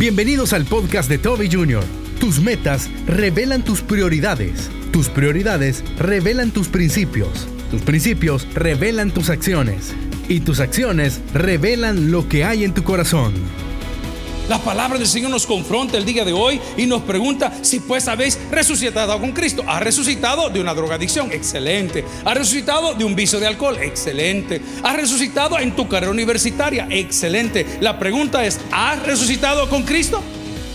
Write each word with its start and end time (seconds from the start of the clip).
Bienvenidos 0.00 0.54
al 0.54 0.64
podcast 0.64 1.10
de 1.10 1.18
Toby 1.18 1.50
Jr. 1.52 1.84
Tus 2.20 2.40
metas 2.40 2.88
revelan 3.06 3.62
tus 3.62 3.82
prioridades. 3.82 4.70
Tus 4.92 5.10
prioridades 5.10 5.84
revelan 5.98 6.52
tus 6.52 6.68
principios. 6.68 7.46
Tus 7.70 7.82
principios 7.82 8.48
revelan 8.54 9.10
tus 9.10 9.28
acciones. 9.28 9.94
Y 10.26 10.40
tus 10.40 10.60
acciones 10.60 11.20
revelan 11.34 12.10
lo 12.10 12.26
que 12.30 12.46
hay 12.46 12.64
en 12.64 12.72
tu 12.72 12.82
corazón. 12.82 13.34
La 14.50 14.58
palabra 14.58 14.98
del 14.98 15.06
Señor 15.06 15.30
nos 15.30 15.46
confronta 15.46 15.96
el 15.96 16.04
día 16.04 16.24
de 16.24 16.32
hoy 16.32 16.60
y 16.76 16.84
nos 16.84 17.02
pregunta 17.02 17.52
si 17.62 17.78
pues 17.78 18.08
habéis 18.08 18.36
resucitado 18.50 19.16
con 19.20 19.30
Cristo. 19.30 19.62
Ha 19.64 19.78
resucitado 19.78 20.50
de 20.50 20.60
una 20.60 20.74
drogadicción, 20.74 21.30
excelente. 21.30 22.04
Ha 22.24 22.34
resucitado 22.34 22.94
de 22.94 23.04
un 23.04 23.14
vicio 23.14 23.38
de 23.38 23.46
alcohol, 23.46 23.78
excelente. 23.80 24.60
Ha 24.82 24.92
resucitado 24.92 25.56
en 25.60 25.76
tu 25.76 25.86
carrera 25.86 26.10
universitaria, 26.10 26.88
excelente. 26.90 27.64
La 27.80 27.96
pregunta 28.00 28.44
es, 28.44 28.58
¿has 28.72 29.00
resucitado 29.04 29.70
con 29.70 29.84
Cristo? 29.84 30.20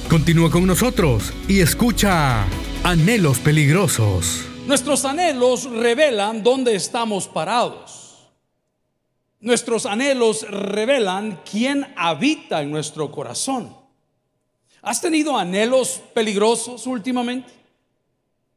Continúa 0.10 0.50
con 0.50 0.66
nosotros 0.66 1.34
y 1.50 1.60
escucha 1.60 2.46
Anhelos 2.82 3.40
Peligrosos. 3.40 4.46
Nuestros 4.68 5.04
anhelos 5.04 5.70
revelan 5.70 6.44
dónde 6.44 6.76
estamos 6.76 7.28
parados. 7.28 8.05
Nuestros 9.40 9.86
anhelos 9.86 10.50
revelan 10.50 11.42
quién 11.50 11.94
habita 11.98 12.62
en 12.62 12.72
nuestro 12.72 13.12
corazón. 13.12 13.76
¿Has 14.82 15.02
tenido 15.02 15.38
anhelos 15.38 16.02
peligrosos 16.14 16.88
últimamente? 16.88 17.52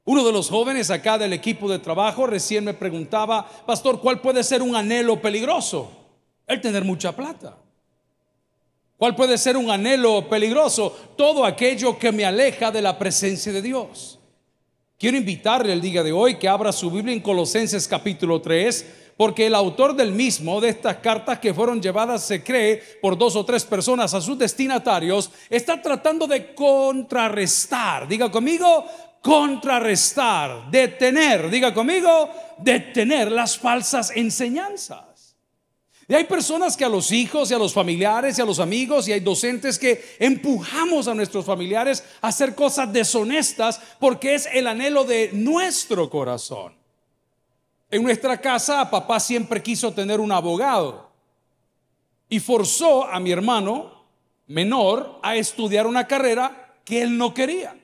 Uno 0.04 0.24
de 0.24 0.32
los 0.32 0.48
jóvenes 0.48 0.90
acá 0.90 1.18
del 1.18 1.34
equipo 1.34 1.68
de 1.68 1.78
trabajo 1.78 2.26
recién 2.26 2.64
me 2.64 2.74
preguntaba, 2.74 3.46
pastor, 3.66 4.00
¿cuál 4.00 4.20
puede 4.20 4.42
ser 4.42 4.62
un 4.62 4.74
anhelo 4.74 5.20
peligroso? 5.20 5.90
El 6.46 6.60
tener 6.60 6.84
mucha 6.84 7.14
plata. 7.14 7.56
¿Cuál 8.96 9.14
puede 9.14 9.36
ser 9.36 9.56
un 9.56 9.70
anhelo 9.70 10.28
peligroso? 10.28 10.96
Todo 11.16 11.44
aquello 11.44 11.98
que 11.98 12.10
me 12.10 12.24
aleja 12.24 12.70
de 12.70 12.82
la 12.82 12.98
presencia 12.98 13.52
de 13.52 13.62
Dios. 13.62 14.18
Quiero 14.98 15.16
invitarle 15.16 15.72
el 15.72 15.80
día 15.80 16.02
de 16.02 16.10
hoy 16.10 16.36
que 16.36 16.48
abra 16.48 16.72
su 16.72 16.90
Biblia 16.90 17.14
en 17.14 17.20
Colosenses 17.20 17.86
capítulo 17.86 18.40
3 18.40 19.07
porque 19.18 19.46
el 19.46 19.56
autor 19.56 19.96
del 19.96 20.12
mismo, 20.12 20.60
de 20.60 20.68
estas 20.68 20.98
cartas 20.98 21.40
que 21.40 21.52
fueron 21.52 21.82
llevadas, 21.82 22.22
se 22.22 22.44
cree, 22.44 22.76
por 23.02 23.18
dos 23.18 23.34
o 23.34 23.44
tres 23.44 23.64
personas 23.64 24.14
a 24.14 24.20
sus 24.20 24.38
destinatarios, 24.38 25.32
está 25.50 25.82
tratando 25.82 26.28
de 26.28 26.54
contrarrestar, 26.54 28.06
diga 28.06 28.30
conmigo, 28.30 28.86
contrarrestar, 29.20 30.70
detener, 30.70 31.50
diga 31.50 31.74
conmigo, 31.74 32.30
detener 32.58 33.32
las 33.32 33.58
falsas 33.58 34.12
enseñanzas. 34.14 35.36
Y 36.06 36.14
hay 36.14 36.24
personas 36.24 36.76
que 36.76 36.84
a 36.84 36.88
los 36.88 37.10
hijos 37.10 37.50
y 37.50 37.54
a 37.54 37.58
los 37.58 37.74
familiares 37.74 38.38
y 38.38 38.42
a 38.42 38.46
los 38.46 38.60
amigos 38.60 39.08
y 39.08 39.12
hay 39.12 39.20
docentes 39.20 39.80
que 39.80 40.16
empujamos 40.20 41.08
a 41.08 41.14
nuestros 41.14 41.44
familiares 41.44 42.04
a 42.20 42.28
hacer 42.28 42.54
cosas 42.54 42.92
deshonestas 42.92 43.80
porque 43.98 44.36
es 44.36 44.48
el 44.52 44.68
anhelo 44.68 45.02
de 45.02 45.30
nuestro 45.32 46.08
corazón. 46.08 46.77
En 47.90 48.02
nuestra 48.02 48.38
casa, 48.38 48.90
papá 48.90 49.18
siempre 49.18 49.62
quiso 49.62 49.92
tener 49.92 50.20
un 50.20 50.30
abogado 50.30 51.10
y 52.28 52.38
forzó 52.38 53.04
a 53.04 53.18
mi 53.18 53.30
hermano 53.30 54.04
menor 54.46 55.18
a 55.22 55.36
estudiar 55.36 55.86
una 55.86 56.06
carrera 56.06 56.74
que 56.84 57.00
él 57.02 57.16
no 57.16 57.32
quería. 57.32 57.76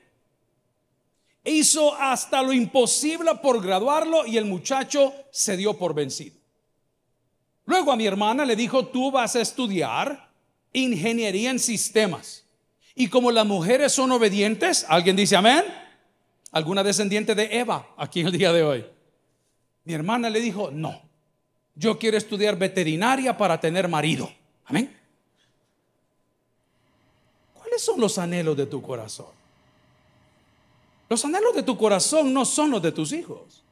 Hizo 1.43 1.95
hasta 1.95 2.41
lo 2.41 2.53
imposible 2.53 3.35
por 3.35 3.61
graduarlo 3.61 4.25
y 4.25 4.37
el 4.37 4.45
muchacho 4.45 5.13
se 5.31 5.57
dio 5.57 5.77
por 5.77 5.93
vencido. 5.93 6.35
Luego 7.65 7.91
a 7.91 7.95
mi 7.95 8.05
hermana 8.05 8.45
le 8.45 8.55
dijo, 8.55 8.85
tú 8.87 9.11
vas 9.11 9.35
a 9.35 9.41
estudiar 9.41 10.29
ingeniería 10.73 11.49
en 11.49 11.59
sistemas. 11.59 12.45
Y 12.93 13.07
como 13.07 13.31
las 13.31 13.45
mujeres 13.45 13.91
son 13.91 14.11
obedientes, 14.11 14.85
¿alguien 14.87 15.15
dice 15.15 15.35
amén? 15.35 15.63
¿Alguna 16.51 16.83
descendiente 16.83 17.33
de 17.33 17.59
Eva 17.59 17.87
aquí 17.97 18.21
el 18.21 18.31
día 18.31 18.53
de 18.53 18.63
hoy? 18.63 18.94
Mi 19.85 19.93
hermana 19.93 20.29
le 20.29 20.41
dijo, 20.41 20.71
no, 20.71 20.99
yo 21.75 21.97
quiero 21.99 22.17
estudiar 22.17 22.57
veterinaria 22.57 23.37
para 23.37 23.59
tener 23.59 23.87
marido. 23.87 24.29
Amén. 24.65 24.95
¿Cuáles 27.53 27.83
son 27.83 27.99
los 27.99 28.17
anhelos 28.17 28.57
de 28.57 28.65
tu 28.65 28.81
corazón? 28.81 29.27
Los 31.07 31.23
anhelos 31.23 31.53
de 31.55 31.63
tu 31.63 31.77
corazón 31.77 32.33
no 32.33 32.45
son 32.45 32.71
los 32.71 32.81
de 32.81 32.91
tus 32.91 33.11
hijos, 33.11 33.63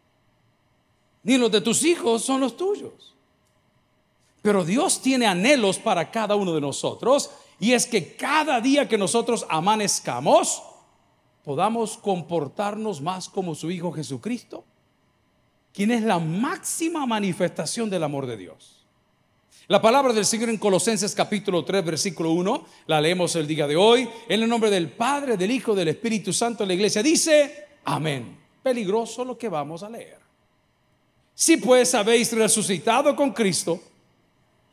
ni 1.23 1.37
los 1.37 1.51
de 1.51 1.61
tus 1.61 1.83
hijos 1.83 2.23
son 2.23 2.41
los 2.41 2.55
tuyos. 2.55 3.15
Pero 4.43 4.63
Dios 4.63 5.01
tiene 5.01 5.25
anhelos 5.25 5.79
para 5.79 6.11
cada 6.11 6.35
uno 6.35 6.53
de 6.53 6.61
nosotros 6.61 7.31
y 7.59 7.71
es 7.71 7.87
que 7.87 8.15
cada 8.15 8.61
día 8.61 8.87
que 8.87 8.97
nosotros 8.97 9.45
amanezcamos 9.49 10.61
podamos 11.43 11.97
comportarnos 11.97 13.01
más 13.01 13.29
como 13.29 13.55
su 13.55 13.71
Hijo 13.71 13.91
Jesucristo 13.91 14.63
quien 15.73 15.91
es 15.91 16.03
la 16.03 16.19
máxima 16.19 17.05
manifestación 17.05 17.89
del 17.89 18.03
amor 18.03 18.27
de 18.27 18.37
Dios. 18.37 18.85
La 19.67 19.81
palabra 19.81 20.13
del 20.13 20.25
Señor 20.25 20.49
en 20.49 20.57
Colosenses 20.57 21.15
capítulo 21.15 21.65
3, 21.65 21.83
versículo 21.85 22.31
1, 22.31 22.65
la 22.87 23.01
leemos 23.01 23.35
el 23.35 23.47
día 23.47 23.65
de 23.65 23.75
hoy, 23.75 24.07
en 24.27 24.43
el 24.43 24.49
nombre 24.49 24.69
del 24.69 24.91
Padre, 24.91 25.37
del 25.37 25.51
Hijo, 25.51 25.73
del 25.73 25.87
Espíritu 25.87 26.31
Santo, 26.33 26.65
la 26.65 26.73
iglesia 26.73 27.01
dice, 27.01 27.67
amén. 27.85 28.37
Peligroso 28.61 29.25
lo 29.25 29.37
que 29.37 29.49
vamos 29.49 29.83
a 29.83 29.89
leer. 29.89 30.19
Si 31.33 31.57
pues 31.57 31.95
habéis 31.95 32.31
resucitado 32.33 33.15
con 33.15 33.31
Cristo, 33.31 33.81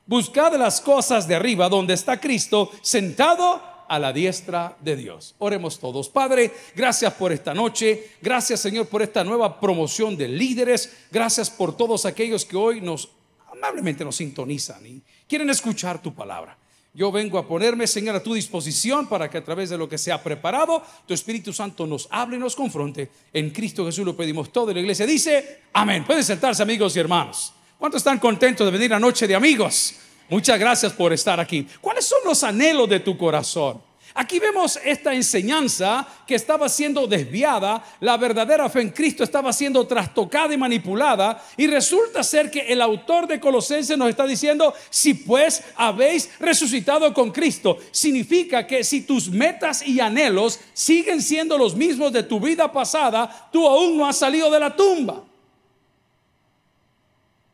buscad 0.06 0.54
las 0.56 0.80
cosas 0.80 1.26
de 1.26 1.34
arriba 1.34 1.68
donde 1.68 1.94
está 1.94 2.20
Cristo 2.20 2.70
sentado 2.82 3.69
a 3.90 3.98
la 3.98 4.12
diestra 4.12 4.76
de 4.80 4.94
Dios. 4.94 5.34
Oremos 5.38 5.80
todos. 5.80 6.08
Padre, 6.08 6.52
gracias 6.76 7.12
por 7.14 7.32
esta 7.32 7.52
noche. 7.52 8.12
Gracias 8.22 8.60
Señor 8.60 8.86
por 8.86 9.02
esta 9.02 9.24
nueva 9.24 9.58
promoción 9.58 10.16
de 10.16 10.28
líderes. 10.28 10.92
Gracias 11.10 11.50
por 11.50 11.76
todos 11.76 12.06
aquellos 12.06 12.44
que 12.44 12.56
hoy 12.56 12.80
nos 12.80 13.08
amablemente 13.52 14.04
nos 14.04 14.14
sintonizan 14.14 14.86
y 14.86 15.02
quieren 15.26 15.50
escuchar 15.50 16.00
tu 16.00 16.14
palabra. 16.14 16.56
Yo 16.94 17.10
vengo 17.10 17.36
a 17.36 17.48
ponerme, 17.48 17.88
Señor, 17.88 18.14
a 18.14 18.22
tu 18.22 18.32
disposición 18.32 19.08
para 19.08 19.28
que 19.28 19.38
a 19.38 19.44
través 19.44 19.70
de 19.70 19.78
lo 19.78 19.88
que 19.88 19.98
se 19.98 20.12
ha 20.12 20.22
preparado, 20.22 20.84
tu 21.04 21.12
Espíritu 21.12 21.52
Santo 21.52 21.84
nos 21.84 22.06
hable 22.12 22.36
y 22.36 22.38
nos 22.38 22.54
confronte. 22.54 23.10
En 23.32 23.50
Cristo 23.50 23.84
Jesús 23.86 24.04
lo 24.04 24.16
pedimos 24.16 24.52
todo. 24.52 24.70
Y 24.70 24.74
la 24.74 24.80
iglesia 24.80 25.04
dice, 25.04 25.62
amén. 25.72 26.04
Pueden 26.04 26.22
sentarse 26.22 26.62
amigos 26.62 26.94
y 26.94 27.00
hermanos. 27.00 27.52
¿Cuántos 27.76 27.98
están 27.98 28.20
contentos 28.20 28.64
de 28.64 28.70
venir 28.70 28.94
a 28.94 29.00
Noche 29.00 29.26
de 29.26 29.34
Amigos? 29.34 29.96
Muchas 30.30 30.60
gracias 30.60 30.92
por 30.92 31.12
estar 31.12 31.40
aquí. 31.40 31.66
¿Cuáles 31.80 32.06
son 32.06 32.20
los 32.24 32.44
anhelos 32.44 32.88
de 32.88 33.00
tu 33.00 33.18
corazón? 33.18 33.82
Aquí 34.14 34.40
vemos 34.40 34.78
esta 34.84 35.14
enseñanza 35.14 36.06
que 36.26 36.34
estaba 36.34 36.68
siendo 36.68 37.06
desviada, 37.06 37.82
la 38.00 38.16
verdadera 38.16 38.68
fe 38.68 38.80
en 38.80 38.90
Cristo 38.90 39.22
estaba 39.22 39.52
siendo 39.52 39.86
trastocada 39.86 40.52
y 40.52 40.58
manipulada 40.58 41.42
y 41.56 41.68
resulta 41.68 42.24
ser 42.24 42.50
que 42.50 42.60
el 42.60 42.80
autor 42.80 43.28
de 43.28 43.38
Colosenses 43.38 43.96
nos 43.96 44.08
está 44.08 44.26
diciendo, 44.26 44.74
si 44.88 45.14
pues 45.14 45.62
habéis 45.76 46.30
resucitado 46.40 47.14
con 47.14 47.30
Cristo, 47.30 47.78
significa 47.92 48.66
que 48.66 48.82
si 48.82 49.02
tus 49.02 49.28
metas 49.30 49.86
y 49.86 50.00
anhelos 50.00 50.58
siguen 50.72 51.22
siendo 51.22 51.56
los 51.56 51.76
mismos 51.76 52.12
de 52.12 52.24
tu 52.24 52.40
vida 52.40 52.72
pasada, 52.72 53.48
tú 53.52 53.66
aún 53.66 53.96
no 53.96 54.06
has 54.06 54.18
salido 54.18 54.50
de 54.50 54.60
la 54.60 54.74
tumba. 54.74 55.29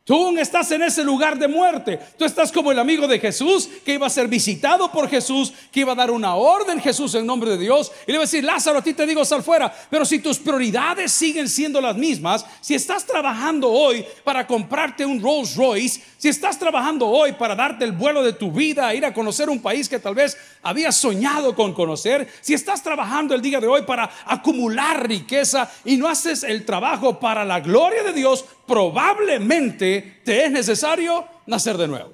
Tú 0.07 0.15
aún 0.15 0.39
estás 0.39 0.71
en 0.71 0.83
ese 0.83 1.03
lugar 1.03 1.37
de 1.37 1.49
muerte. 1.49 1.99
Tú 2.17 2.23
estás 2.23 2.49
como 2.49 2.71
el 2.71 2.79
amigo 2.79 3.09
de 3.09 3.19
Jesús 3.19 3.67
que 3.83 3.95
iba 3.95 4.07
a 4.07 4.09
ser 4.09 4.29
visitado 4.29 4.89
por 4.89 5.09
Jesús, 5.09 5.51
que 5.69 5.81
iba 5.81 5.91
a 5.91 5.95
dar 5.95 6.11
una 6.11 6.35
orden 6.35 6.79
Jesús 6.79 7.13
en 7.15 7.25
nombre 7.25 7.49
de 7.49 7.57
Dios. 7.57 7.91
Y 8.03 8.11
le 8.11 8.13
iba 8.13 8.21
a 8.21 8.25
decir, 8.25 8.41
Lázaro, 8.41 8.79
a 8.79 8.81
ti 8.81 8.93
te 8.93 9.05
digo 9.05 9.25
sal 9.25 9.43
fuera. 9.43 9.69
Pero 9.89 10.05
si 10.05 10.19
tus 10.19 10.39
prioridades 10.39 11.11
siguen 11.11 11.49
siendo 11.49 11.81
las 11.81 11.97
mismas, 11.97 12.45
si 12.61 12.73
estás 12.73 13.05
trabajando 13.05 13.69
hoy 13.69 14.05
para 14.23 14.47
comprarte 14.47 15.05
un 15.05 15.21
Rolls 15.21 15.57
Royce, 15.57 16.01
si 16.17 16.29
estás 16.29 16.57
trabajando 16.57 17.05
hoy 17.05 17.33
para 17.33 17.53
darte 17.53 17.83
el 17.83 17.91
vuelo 17.91 18.23
de 18.23 18.31
tu 18.31 18.49
vida, 18.49 18.95
ir 18.95 19.03
a 19.03 19.13
conocer 19.13 19.49
un 19.49 19.59
país 19.59 19.89
que 19.89 19.99
tal 19.99 20.15
vez 20.15 20.37
habías 20.63 20.95
soñado 20.95 21.53
con 21.53 21.73
conocer, 21.73 22.29
si 22.39 22.53
estás 22.53 22.81
trabajando 22.81 23.35
el 23.35 23.41
día 23.41 23.59
de 23.59 23.67
hoy 23.67 23.81
para 23.81 24.09
acumular 24.25 25.05
riqueza 25.05 25.69
y 25.83 25.97
no 25.97 26.07
haces 26.07 26.43
el 26.43 26.63
trabajo 26.63 27.19
para 27.19 27.43
la 27.43 27.59
gloria 27.59 28.03
de 28.03 28.13
Dios, 28.13 28.45
probablemente 28.67 30.19
te 30.23 30.45
es 30.45 30.51
necesario 30.51 31.25
nacer 31.45 31.77
de 31.77 31.87
nuevo. 31.87 32.13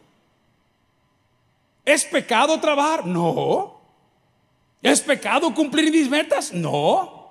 ¿Es 1.83 2.05
pecado 2.05 2.59
trabajar? 2.59 3.05
No. 3.05 3.81
¿Es 4.81 5.01
pecado 5.01 5.53
cumplir 5.53 5.91
mis 5.91 6.09
metas? 6.09 6.53
No. 6.53 7.23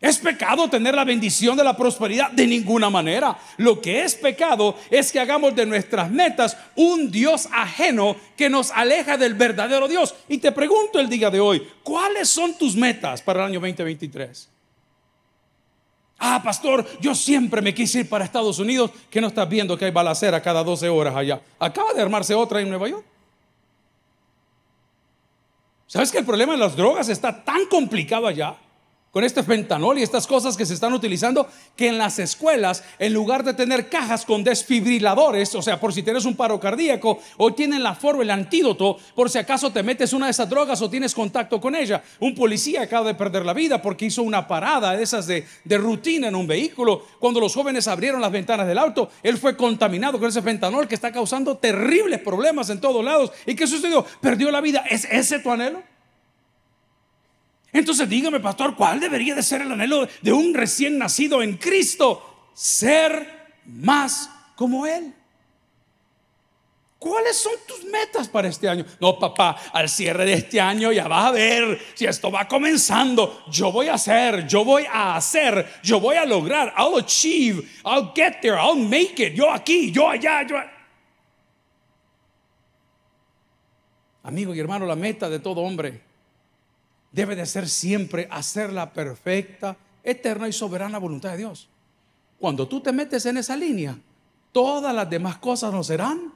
¿Es 0.00 0.18
pecado 0.18 0.68
tener 0.68 0.94
la 0.94 1.04
bendición 1.04 1.56
de 1.56 1.64
la 1.64 1.76
prosperidad? 1.76 2.30
De 2.30 2.46
ninguna 2.46 2.90
manera. 2.90 3.38
Lo 3.56 3.80
que 3.80 4.02
es 4.02 4.14
pecado 4.14 4.76
es 4.90 5.10
que 5.10 5.20
hagamos 5.20 5.54
de 5.54 5.64
nuestras 5.64 6.10
metas 6.10 6.56
un 6.74 7.10
Dios 7.10 7.48
ajeno 7.52 8.16
que 8.36 8.50
nos 8.50 8.70
aleja 8.70 9.16
del 9.16 9.34
verdadero 9.34 9.88
Dios. 9.88 10.14
Y 10.28 10.38
te 10.38 10.52
pregunto 10.52 10.98
el 10.98 11.08
día 11.08 11.30
de 11.30 11.40
hoy, 11.40 11.66
¿cuáles 11.82 12.28
son 12.28 12.58
tus 12.58 12.76
metas 12.76 13.22
para 13.22 13.40
el 13.40 13.46
año 13.52 13.60
2023? 13.60 14.50
Ah, 16.18 16.40
pastor, 16.42 16.86
yo 17.00 17.14
siempre 17.14 17.60
me 17.60 17.74
quise 17.74 18.00
ir 18.00 18.08
para 18.08 18.24
Estados 18.24 18.58
Unidos, 18.58 18.90
que 19.10 19.20
no 19.20 19.26
estás 19.26 19.48
viendo 19.48 19.76
que 19.76 19.84
hay 19.84 19.90
balacera 19.90 20.40
cada 20.40 20.62
12 20.62 20.88
horas 20.88 21.14
allá. 21.14 21.40
Acaba 21.58 21.92
de 21.92 22.00
armarse 22.00 22.34
otra 22.34 22.60
en 22.60 22.68
Nueva 22.68 22.88
York. 22.88 23.04
¿Sabes 25.86 26.10
que 26.10 26.18
el 26.18 26.24
problema 26.24 26.52
de 26.52 26.58
las 26.58 26.74
drogas 26.76 27.08
está 27.08 27.44
tan 27.44 27.66
complicado 27.66 28.26
allá? 28.26 28.56
Con 29.14 29.22
este 29.22 29.44
fentanol 29.44 29.96
y 29.96 30.02
estas 30.02 30.26
cosas 30.26 30.56
que 30.56 30.66
se 30.66 30.74
están 30.74 30.92
utilizando, 30.92 31.46
que 31.76 31.86
en 31.86 31.98
las 31.98 32.18
escuelas, 32.18 32.82
en 32.98 33.14
lugar 33.14 33.44
de 33.44 33.54
tener 33.54 33.88
cajas 33.88 34.24
con 34.24 34.42
desfibriladores, 34.42 35.54
o 35.54 35.62
sea, 35.62 35.78
por 35.78 35.94
si 35.94 36.02
tienes 36.02 36.24
un 36.24 36.34
paro 36.34 36.58
cardíaco, 36.58 37.20
hoy 37.36 37.52
tienen 37.52 37.84
la 37.84 37.94
forma, 37.94 38.24
el 38.24 38.30
antídoto, 38.30 38.98
por 39.14 39.30
si 39.30 39.38
acaso 39.38 39.70
te 39.70 39.84
metes 39.84 40.12
una 40.12 40.26
de 40.26 40.32
esas 40.32 40.50
drogas 40.50 40.82
o 40.82 40.90
tienes 40.90 41.14
contacto 41.14 41.60
con 41.60 41.76
ella. 41.76 42.02
Un 42.18 42.34
policía 42.34 42.82
acaba 42.82 43.06
de 43.06 43.14
perder 43.14 43.46
la 43.46 43.52
vida 43.52 43.80
porque 43.80 44.06
hizo 44.06 44.24
una 44.24 44.48
parada 44.48 44.96
de 44.96 45.04
esas 45.04 45.28
de, 45.28 45.46
de 45.62 45.78
rutina 45.78 46.26
en 46.26 46.34
un 46.34 46.48
vehículo. 46.48 47.06
Cuando 47.20 47.38
los 47.38 47.54
jóvenes 47.54 47.86
abrieron 47.86 48.20
las 48.20 48.32
ventanas 48.32 48.66
del 48.66 48.78
auto, 48.78 49.10
él 49.22 49.38
fue 49.38 49.56
contaminado 49.56 50.18
con 50.18 50.28
ese 50.28 50.42
fentanol 50.42 50.88
que 50.88 50.96
está 50.96 51.12
causando 51.12 51.56
terribles 51.56 52.18
problemas 52.18 52.68
en 52.68 52.80
todos 52.80 53.04
lados. 53.04 53.30
¿Y 53.46 53.54
qué 53.54 53.68
sucedió? 53.68 54.04
Perdió 54.20 54.50
la 54.50 54.60
vida. 54.60 54.84
¿Es 54.90 55.04
ese 55.04 55.38
tu 55.38 55.52
anhelo? 55.52 55.93
Entonces 57.74 58.08
dígame, 58.08 58.38
pastor, 58.38 58.76
¿cuál 58.76 59.00
debería 59.00 59.34
de 59.34 59.42
ser 59.42 59.62
el 59.62 59.72
anhelo 59.72 60.06
de 60.22 60.32
un 60.32 60.54
recién 60.54 60.96
nacido 60.96 61.42
en 61.42 61.56
Cristo? 61.56 62.50
Ser 62.54 63.50
más 63.66 64.30
como 64.54 64.86
Él. 64.86 65.12
¿Cuáles 67.00 67.36
son 67.36 67.54
tus 67.66 67.84
metas 67.84 68.28
para 68.28 68.46
este 68.46 68.68
año? 68.68 68.84
No, 69.00 69.18
papá, 69.18 69.56
al 69.72 69.88
cierre 69.88 70.24
de 70.24 70.34
este 70.34 70.60
año 70.60 70.92
ya 70.92 71.08
vas 71.08 71.26
a 71.26 71.30
ver 71.32 71.78
si 71.94 72.06
esto 72.06 72.30
va 72.30 72.46
comenzando. 72.46 73.42
Yo 73.50 73.72
voy 73.72 73.88
a 73.88 73.94
hacer, 73.94 74.46
yo 74.46 74.64
voy 74.64 74.84
a 74.88 75.16
hacer, 75.16 75.80
yo 75.82 75.98
voy 75.98 76.14
a 76.14 76.24
lograr. 76.24 76.72
I'll 76.78 76.96
achieve, 76.96 77.68
I'll 77.84 78.12
get 78.14 78.36
there, 78.40 78.56
I'll 78.56 78.76
make 78.76 79.18
it. 79.18 79.34
Yo 79.34 79.50
aquí, 79.50 79.90
yo 79.90 80.08
allá, 80.08 80.46
yo. 80.46 80.56
Amigo 84.22 84.54
y 84.54 84.60
hermano, 84.60 84.86
la 84.86 84.94
meta 84.94 85.28
de 85.28 85.40
todo 85.40 85.60
hombre 85.60 86.13
debe 87.14 87.36
de 87.36 87.46
ser 87.46 87.68
siempre 87.68 88.26
hacer 88.30 88.72
la 88.72 88.92
perfecta, 88.92 89.76
eterna 90.02 90.48
y 90.48 90.52
soberana 90.52 90.98
voluntad 90.98 91.30
de 91.30 91.38
Dios. 91.38 91.68
Cuando 92.38 92.66
tú 92.66 92.80
te 92.80 92.92
metes 92.92 93.24
en 93.26 93.36
esa 93.36 93.56
línea, 93.56 93.96
todas 94.50 94.92
las 94.92 95.08
demás 95.08 95.38
cosas 95.38 95.72
no 95.72 95.84
serán 95.84 96.32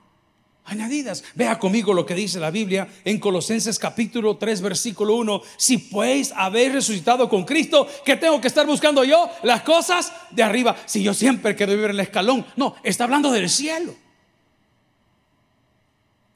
añadidas. 0.64 1.24
Vea 1.34 1.58
conmigo 1.58 1.92
lo 1.92 2.06
que 2.06 2.14
dice 2.14 2.38
la 2.38 2.52
Biblia 2.52 2.88
en 3.04 3.18
Colosenses 3.18 3.78
capítulo 3.78 4.36
3 4.36 4.60
versículo 4.60 5.16
1. 5.16 5.42
Si 5.56 5.78
pues 5.78 6.32
habéis 6.36 6.72
resucitado 6.72 7.28
con 7.28 7.44
Cristo, 7.44 7.88
¿qué 8.04 8.16
tengo 8.16 8.40
que 8.40 8.48
estar 8.48 8.64
buscando 8.64 9.02
yo? 9.02 9.28
Las 9.42 9.62
cosas 9.62 10.12
de 10.30 10.44
arriba. 10.44 10.76
Si 10.86 11.02
yo 11.02 11.12
siempre 11.12 11.56
quiero 11.56 11.72
vivir 11.72 11.86
en 11.86 11.90
el 11.92 12.00
escalón. 12.00 12.46
No, 12.54 12.76
está 12.84 13.04
hablando 13.04 13.32
del 13.32 13.50
cielo. 13.50 13.94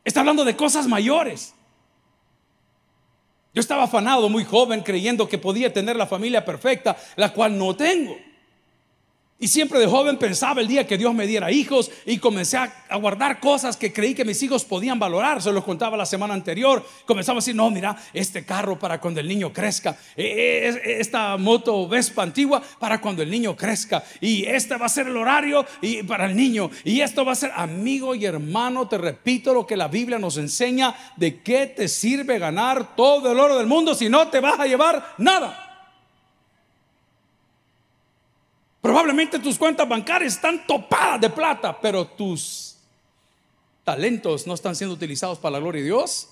Está 0.05 0.21
hablando 0.21 0.45
de 0.45 0.57
cosas 0.57 0.89
mayores. 0.89 1.55
Yo 3.55 3.61
estaba 3.61 3.85
afanado 3.85 4.29
muy 4.29 4.45
joven 4.45 4.81
creyendo 4.81 5.29
que 5.29 5.39
podía 5.39 5.73
tener 5.73 5.97
la 5.97 6.07
familia 6.07 6.45
perfecta, 6.45 6.97
la 7.17 7.33
cual 7.33 7.59
no 7.59 7.77
tengo. 7.77 8.17
Y 9.43 9.49
siempre 9.49 9.81
de 9.81 9.89
joven 9.89 10.19
pensaba 10.19 10.61
el 10.61 10.69
día 10.69 10.87
que 10.87 10.97
Dios 10.97 11.13
me 11.13 11.27
diera 11.27 11.51
hijos 11.51 11.91
y 12.07 12.19
comencé 12.19 12.59
a, 12.59 12.73
guardar 13.01 13.41
cosas 13.41 13.77
que 13.77 13.93
creí 13.93 14.15
que 14.15 14.25
mis 14.25 14.41
hijos 14.45 14.65
podían 14.65 15.01
valorar. 15.01 15.43
Se 15.43 15.51
los 15.51 15.65
contaba 15.65 15.97
la 15.97 16.07
semana 16.07 16.33
anterior. 16.33 16.87
Comenzaba 17.07 17.39
a 17.39 17.41
decir, 17.41 17.57
no, 17.57 17.69
mira, 17.69 17.97
este 18.15 18.45
carro 18.45 18.79
para 18.79 19.01
cuando 19.01 19.19
el 19.19 19.27
niño 19.27 19.53
crezca. 19.53 19.97
E, 20.17 20.71
e, 20.85 21.01
esta 21.01 21.37
moto 21.39 21.89
Vespa 21.89 22.23
antigua 22.23 22.63
para 22.79 23.01
cuando 23.01 23.21
el 23.21 23.33
niño 23.33 23.57
crezca. 23.57 24.05
Y 24.21 24.45
este 24.45 24.77
va 24.77 24.87
a 24.87 24.89
ser 24.89 25.09
el 25.09 25.17
horario 25.17 25.67
y 25.81 26.05
para 26.05 26.27
el 26.27 26.37
niño. 26.37 26.71
Y 26.85 27.01
esto 27.01 27.25
va 27.25 27.33
a 27.33 27.35
ser, 27.35 27.51
amigo 27.57 28.15
y 28.15 28.25
hermano, 28.25 28.87
te 28.87 28.97
repito 28.97 29.53
lo 29.53 29.67
que 29.67 29.77
la 29.77 29.89
Biblia 29.89 30.21
nos 30.21 30.37
enseña. 30.37 30.95
¿De 31.17 31.41
qué 31.41 31.67
te 31.67 31.89
sirve 31.89 32.39
ganar 32.39 32.95
todo 32.95 33.33
el 33.33 33.41
oro 33.41 33.59
del 33.59 33.67
mundo 33.67 33.97
si 33.97 34.09
no 34.09 34.29
te 34.29 34.39
vas 34.39 34.61
a 34.61 34.69
llevar 34.69 35.15
nada? 35.19 35.72
Probablemente 38.83 39.39
tus 39.39 39.57
cuentas 39.57 39.89
bancarias 39.89 40.35
están 40.35 40.67
topadas 40.67 41.21
de 41.21 41.31
plata, 41.31 41.81
pero 41.81 42.05
tus 42.05 42.77
talentos 43.85 44.45
no 44.47 44.55
están 44.55 44.75
siendo 44.75 44.95
utilizados 44.95 45.39
para 45.39 45.53
la 45.53 45.59
gloria 45.61 45.81
de 45.81 45.87
Dios. 45.87 46.29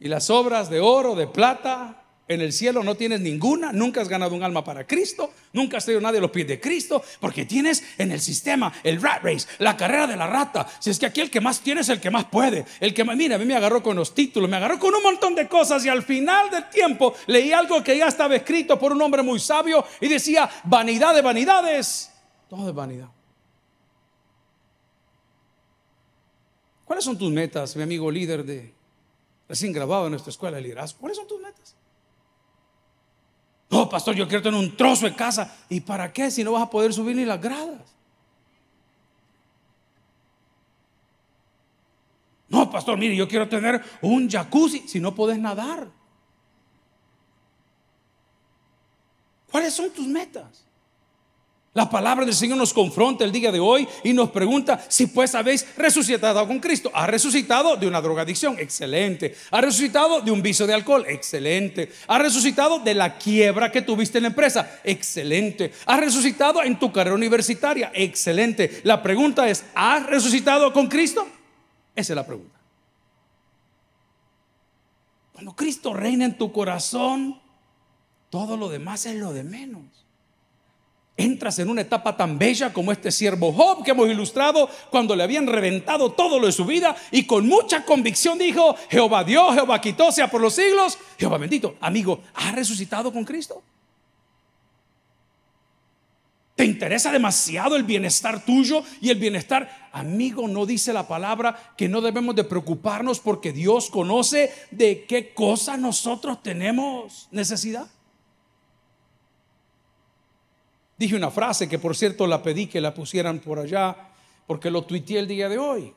Y 0.00 0.08
las 0.08 0.30
obras 0.30 0.70
de 0.70 0.80
oro, 0.80 1.14
de 1.14 1.26
plata, 1.26 1.99
en 2.30 2.40
el 2.40 2.52
cielo 2.52 2.84
no 2.84 2.94
tienes 2.94 3.20
ninguna, 3.20 3.72
nunca 3.72 4.00
has 4.00 4.08
ganado 4.08 4.36
un 4.36 4.44
alma 4.44 4.62
para 4.62 4.86
Cristo, 4.86 5.32
nunca 5.52 5.78
has 5.78 5.84
tenido 5.84 6.00
nadie 6.00 6.18
a 6.18 6.20
los 6.20 6.30
pies 6.30 6.46
de 6.46 6.60
Cristo, 6.60 7.02
porque 7.18 7.44
tienes 7.44 7.82
en 7.98 8.12
el 8.12 8.20
sistema 8.20 8.72
el 8.84 9.02
rat 9.02 9.24
race, 9.24 9.48
la 9.58 9.76
carrera 9.76 10.06
de 10.06 10.16
la 10.16 10.28
rata. 10.28 10.64
Si 10.78 10.90
es 10.90 10.98
que 11.00 11.06
aquí 11.06 11.20
el 11.20 11.28
que 11.28 11.40
más 11.40 11.60
tiene 11.60 11.80
es 11.80 11.88
el 11.88 12.00
que 12.00 12.08
más 12.08 12.26
puede, 12.26 12.64
el 12.78 12.94
que 12.94 13.02
más, 13.02 13.16
mira, 13.16 13.34
a 13.34 13.38
mí 13.38 13.44
me 13.44 13.56
agarró 13.56 13.82
con 13.82 13.96
los 13.96 14.14
títulos, 14.14 14.48
me 14.48 14.56
agarró 14.56 14.78
con 14.78 14.94
un 14.94 15.02
montón 15.02 15.34
de 15.34 15.48
cosas 15.48 15.84
y 15.84 15.88
al 15.88 16.04
final 16.04 16.50
del 16.50 16.70
tiempo 16.70 17.16
leí 17.26 17.52
algo 17.52 17.82
que 17.82 17.98
ya 17.98 18.06
estaba 18.06 18.36
escrito 18.36 18.78
por 18.78 18.92
un 18.92 19.02
hombre 19.02 19.24
muy 19.24 19.40
sabio 19.40 19.84
y 20.00 20.06
decía, 20.06 20.48
vanidad 20.62 21.16
de 21.16 21.22
vanidades, 21.22 22.12
todo 22.48 22.68
es 22.68 22.74
vanidad. 22.74 23.08
¿Cuáles 26.84 27.04
son 27.04 27.18
tus 27.18 27.32
metas, 27.32 27.74
mi 27.74 27.82
amigo 27.82 28.08
líder 28.08 28.44
de 28.44 28.72
recién 29.48 29.72
grabado 29.72 30.06
en 30.06 30.12
nuestra 30.12 30.30
escuela 30.30 30.58
de 30.58 30.62
liderazgo? 30.62 31.00
¿Cuáles 31.00 31.18
son 31.18 31.26
tus 31.26 31.39
pastor, 33.90 34.14
yo 34.14 34.26
quiero 34.26 34.42
tener 34.42 34.58
un 34.58 34.74
trozo 34.74 35.04
de 35.04 35.14
casa. 35.14 35.54
¿Y 35.68 35.80
para 35.80 36.10
qué 36.10 36.30
si 36.30 36.42
no 36.42 36.52
vas 36.52 36.62
a 36.62 36.70
poder 36.70 36.94
subir 36.94 37.14
ni 37.14 37.26
las 37.26 37.40
gradas? 37.40 37.94
No, 42.48 42.70
pastor, 42.70 42.98
mire, 42.98 43.14
yo 43.14 43.28
quiero 43.28 43.48
tener 43.48 43.82
un 44.00 44.28
jacuzzi 44.28 44.88
si 44.88 44.98
no 44.98 45.14
puedes 45.14 45.38
nadar. 45.38 45.88
¿Cuáles 49.50 49.74
son 49.74 49.90
tus 49.90 50.06
metas? 50.06 50.64
La 51.72 51.88
palabra 51.88 52.24
del 52.24 52.34
Señor 52.34 52.58
nos 52.58 52.74
confronta 52.74 53.22
el 53.22 53.30
día 53.30 53.52
de 53.52 53.60
hoy 53.60 53.86
y 54.02 54.12
nos 54.12 54.30
pregunta 54.30 54.84
si 54.88 55.06
pues 55.06 55.36
habéis 55.36 55.64
resucitado 55.76 56.44
con 56.48 56.58
Cristo. 56.58 56.90
Ha 56.92 57.06
resucitado 57.06 57.76
de 57.76 57.86
una 57.86 58.00
drogadicción, 58.00 58.58
excelente. 58.58 59.36
Ha 59.52 59.60
resucitado 59.60 60.20
de 60.20 60.32
un 60.32 60.42
vicio 60.42 60.66
de 60.66 60.74
alcohol, 60.74 61.04
excelente. 61.06 61.92
Ha 62.08 62.18
resucitado 62.18 62.80
de 62.80 62.92
la 62.94 63.16
quiebra 63.16 63.70
que 63.70 63.82
tuviste 63.82 64.18
en 64.18 64.22
la 64.22 64.30
empresa, 64.30 64.80
excelente. 64.82 65.70
Ha 65.86 65.96
resucitado 65.96 66.60
en 66.60 66.76
tu 66.76 66.90
carrera 66.90 67.14
universitaria, 67.14 67.92
excelente. 67.94 68.80
La 68.82 69.00
pregunta 69.00 69.48
es, 69.48 69.64
¿has 69.72 70.04
resucitado 70.06 70.72
con 70.72 70.88
Cristo? 70.88 71.24
Esa 71.94 72.14
es 72.14 72.16
la 72.16 72.26
pregunta. 72.26 72.58
Cuando 75.32 75.54
Cristo 75.54 75.94
reina 75.94 76.24
en 76.24 76.36
tu 76.36 76.50
corazón, 76.50 77.40
todo 78.28 78.56
lo 78.56 78.68
demás 78.68 79.06
es 79.06 79.14
lo 79.14 79.32
de 79.32 79.44
menos 79.44 79.99
entras 81.20 81.58
en 81.58 81.68
una 81.68 81.82
etapa 81.82 82.16
tan 82.16 82.38
bella 82.38 82.72
como 82.72 82.92
este 82.92 83.10
siervo 83.10 83.52
Job 83.52 83.84
que 83.84 83.90
hemos 83.90 84.08
ilustrado 84.08 84.68
cuando 84.90 85.14
le 85.14 85.22
habían 85.22 85.46
reventado 85.46 86.12
todo 86.12 86.38
lo 86.38 86.46
de 86.46 86.52
su 86.52 86.64
vida 86.64 86.96
y 87.10 87.24
con 87.24 87.46
mucha 87.46 87.84
convicción 87.84 88.38
dijo, 88.38 88.74
Jehová 88.88 89.24
Dios, 89.24 89.54
Jehová 89.54 89.80
quitó, 89.80 90.10
sea 90.10 90.30
por 90.30 90.40
los 90.40 90.54
siglos, 90.54 90.98
Jehová 91.18 91.38
bendito. 91.38 91.76
Amigo, 91.80 92.22
¿has 92.34 92.54
resucitado 92.54 93.12
con 93.12 93.24
Cristo? 93.24 93.62
¿Te 96.60 96.66
interesa 96.66 97.10
demasiado 97.10 97.74
el 97.74 97.84
bienestar 97.84 98.44
tuyo 98.44 98.82
y 99.00 99.08
el 99.08 99.18
bienestar? 99.18 99.88
Amigo, 99.92 100.46
no 100.46 100.66
dice 100.66 100.92
la 100.92 101.08
palabra 101.08 101.72
que 101.74 101.88
no 101.88 102.02
debemos 102.02 102.36
de 102.36 102.44
preocuparnos 102.44 103.18
porque 103.18 103.50
Dios 103.50 103.88
conoce 103.88 104.52
de 104.70 105.06
qué 105.08 105.32
cosa 105.32 105.78
nosotros 105.78 106.42
tenemos 106.42 107.28
necesidad. 107.30 107.88
Dije 111.00 111.16
una 111.16 111.30
frase 111.30 111.66
que 111.66 111.78
por 111.78 111.96
cierto 111.96 112.26
la 112.26 112.42
pedí 112.42 112.66
que 112.66 112.78
la 112.78 112.92
pusieran 112.92 113.38
por 113.38 113.58
allá 113.58 113.96
porque 114.46 114.70
lo 114.70 114.82
tuiteé 114.82 115.20
el 115.20 115.26
día 115.26 115.48
de 115.48 115.56
hoy. 115.56 115.94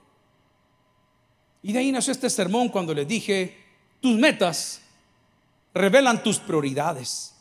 Y 1.62 1.74
de 1.74 1.80
ahí 1.80 1.92
nació 1.92 2.14
este 2.14 2.30
sermón 2.30 2.70
cuando 2.70 2.94
le 2.94 3.06
dije, 3.06 3.54
tus 4.00 4.18
metas 4.18 4.80
revelan 5.74 6.24
tus 6.24 6.40
prioridades. 6.40 7.36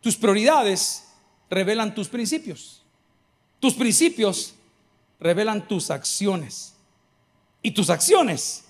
Tus 0.00 0.14
prioridades 0.14 1.08
revelan 1.50 1.92
tus 1.92 2.08
principios. 2.08 2.84
Tus 3.58 3.74
principios 3.74 4.54
revelan 5.18 5.66
tus 5.66 5.90
acciones. 5.90 6.76
Y 7.62 7.72
tus 7.72 7.90
acciones 7.90 8.66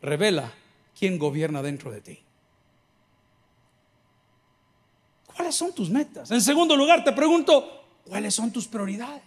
revela 0.00 0.54
quién 0.96 1.18
gobierna 1.18 1.60
dentro 1.60 1.90
de 1.90 2.00
ti. 2.00 2.25
¿Cuáles 5.36 5.54
son 5.54 5.74
tus 5.74 5.90
metas? 5.90 6.30
En 6.30 6.40
segundo 6.40 6.74
lugar, 6.74 7.04
te 7.04 7.12
pregunto, 7.12 7.84
¿cuáles 8.08 8.34
son 8.34 8.50
tus 8.50 8.66
prioridades? 8.66 9.22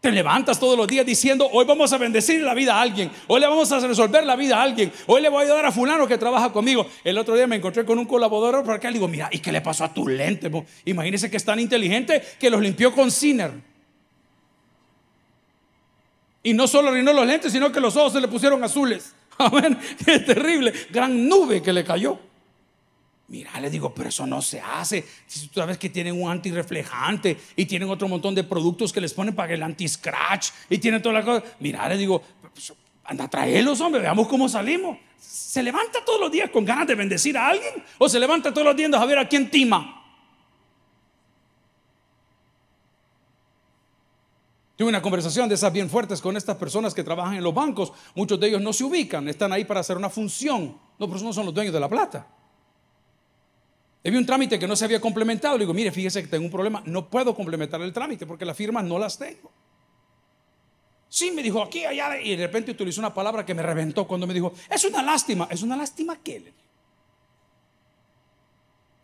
Te 0.00 0.12
levantas 0.12 0.58
todos 0.58 0.78
los 0.78 0.86
días 0.86 1.04
diciendo, 1.04 1.46
hoy 1.52 1.66
vamos 1.66 1.92
a 1.92 1.98
bendecir 1.98 2.40
la 2.40 2.54
vida 2.54 2.76
a 2.76 2.80
alguien, 2.80 3.10
hoy 3.26 3.40
le 3.40 3.46
vamos 3.46 3.70
a 3.70 3.80
resolver 3.80 4.24
la 4.24 4.34
vida 4.34 4.56
a 4.56 4.62
alguien, 4.62 4.90
hoy 5.06 5.20
le 5.20 5.28
voy 5.28 5.40
a 5.40 5.44
ayudar 5.44 5.66
a 5.66 5.72
fulano 5.72 6.06
que 6.06 6.16
trabaja 6.16 6.52
conmigo. 6.52 6.86
El 7.04 7.18
otro 7.18 7.34
día 7.34 7.46
me 7.46 7.56
encontré 7.56 7.84
con 7.84 7.98
un 7.98 8.06
colaborador 8.06 8.64
por 8.64 8.74
acá 8.74 8.88
y 8.88 8.92
le 8.92 8.98
digo, 8.98 9.08
mira, 9.08 9.28
¿y 9.30 9.40
qué 9.40 9.52
le 9.52 9.60
pasó 9.60 9.84
a 9.84 9.92
tu 9.92 10.08
lente? 10.08 10.50
Imagínese 10.86 11.28
que 11.28 11.36
es 11.36 11.44
tan 11.44 11.60
inteligente 11.60 12.22
que 12.38 12.48
los 12.48 12.62
limpió 12.62 12.94
con 12.94 13.10
Ciner. 13.10 13.52
Y 16.42 16.54
no 16.54 16.66
solo 16.66 16.88
arruinó 16.88 17.12
los 17.12 17.26
lentes, 17.26 17.52
sino 17.52 17.70
que 17.70 17.80
los 17.80 17.96
ojos 17.96 18.14
se 18.14 18.20
le 18.20 18.28
pusieron 18.28 18.62
azules. 18.64 19.12
Amén. 19.38 19.76
Qué 20.06 20.20
terrible. 20.20 20.72
Gran 20.90 21.28
nube 21.28 21.60
que 21.60 21.72
le 21.72 21.84
cayó. 21.84 22.29
Mira, 23.30 23.60
le 23.60 23.70
digo, 23.70 23.94
pero 23.94 24.08
eso 24.08 24.26
no 24.26 24.42
se 24.42 24.60
hace. 24.60 25.06
Si 25.24 25.46
tú 25.46 25.60
sabes 25.60 25.78
que 25.78 25.88
tienen 25.88 26.20
un 26.20 26.28
antirreflejante 26.28 27.38
y 27.54 27.64
tienen 27.64 27.88
otro 27.88 28.08
montón 28.08 28.34
de 28.34 28.42
productos 28.42 28.92
que 28.92 29.00
les 29.00 29.14
ponen 29.14 29.36
para 29.36 29.54
el 29.54 29.62
anti-scratch 29.62 30.50
y 30.68 30.78
tienen 30.78 31.00
toda 31.00 31.20
la 31.20 31.24
cosa. 31.24 31.44
Mira, 31.60 31.88
le 31.88 31.96
digo, 31.96 32.20
pues, 32.52 32.72
anda, 33.04 33.28
traerlos, 33.28 33.80
hombre, 33.80 34.00
veamos 34.00 34.26
cómo 34.26 34.48
salimos. 34.48 34.98
¿Se 35.16 35.62
levanta 35.62 36.04
todos 36.04 36.20
los 36.20 36.32
días 36.32 36.50
con 36.50 36.64
ganas 36.64 36.88
de 36.88 36.96
bendecir 36.96 37.38
a 37.38 37.46
alguien? 37.46 37.84
¿O 37.98 38.08
se 38.08 38.18
levanta 38.18 38.52
todos 38.52 38.66
los 38.66 38.76
días 38.76 38.92
a 38.92 39.06
ver 39.06 39.18
a 39.18 39.28
quién 39.28 39.48
tima? 39.48 39.96
Tuve 44.74 44.88
una 44.88 45.02
conversación 45.02 45.48
de 45.48 45.54
esas 45.54 45.72
bien 45.72 45.88
fuertes 45.88 46.20
con 46.20 46.36
estas 46.36 46.56
personas 46.56 46.94
que 46.94 47.04
trabajan 47.04 47.34
en 47.34 47.44
los 47.44 47.54
bancos. 47.54 47.92
Muchos 48.16 48.40
de 48.40 48.48
ellos 48.48 48.60
no 48.60 48.72
se 48.72 48.82
ubican, 48.82 49.28
están 49.28 49.52
ahí 49.52 49.64
para 49.64 49.80
hacer 49.80 49.96
una 49.96 50.10
función. 50.10 50.76
No, 50.98 51.06
pero 51.08 51.20
no 51.20 51.32
son 51.32 51.44
los 51.44 51.54
dueños 51.54 51.72
de 51.72 51.78
la 51.78 51.88
plata. 51.88 52.39
Había 54.04 54.18
un 54.18 54.26
trámite 54.26 54.58
que 54.58 54.66
no 54.66 54.76
se 54.76 54.84
había 54.84 55.00
complementado. 55.00 55.56
Le 55.58 55.64
digo, 55.64 55.74
mire, 55.74 55.92
fíjese 55.92 56.22
que 56.22 56.28
tengo 56.28 56.44
un 56.44 56.50
problema. 56.50 56.82
No 56.86 57.08
puedo 57.08 57.34
complementar 57.34 57.80
el 57.82 57.92
trámite 57.92 58.26
porque 58.26 58.44
las 58.44 58.56
firmas 58.56 58.84
no 58.84 58.98
las 58.98 59.18
tengo. 59.18 59.52
Sí, 61.08 61.30
me 61.32 61.42
dijo 61.42 61.62
aquí, 61.62 61.84
allá. 61.84 62.18
Y 62.20 62.36
de 62.36 62.46
repente 62.46 62.70
utilizó 62.70 63.00
una 63.00 63.12
palabra 63.12 63.44
que 63.44 63.52
me 63.52 63.62
reventó 63.62 64.06
cuando 64.06 64.26
me 64.26 64.32
dijo, 64.32 64.52
es 64.70 64.84
una 64.84 65.02
lástima. 65.02 65.48
¿Es 65.50 65.62
una 65.62 65.76
lástima 65.76 66.18
qué? 66.22 66.54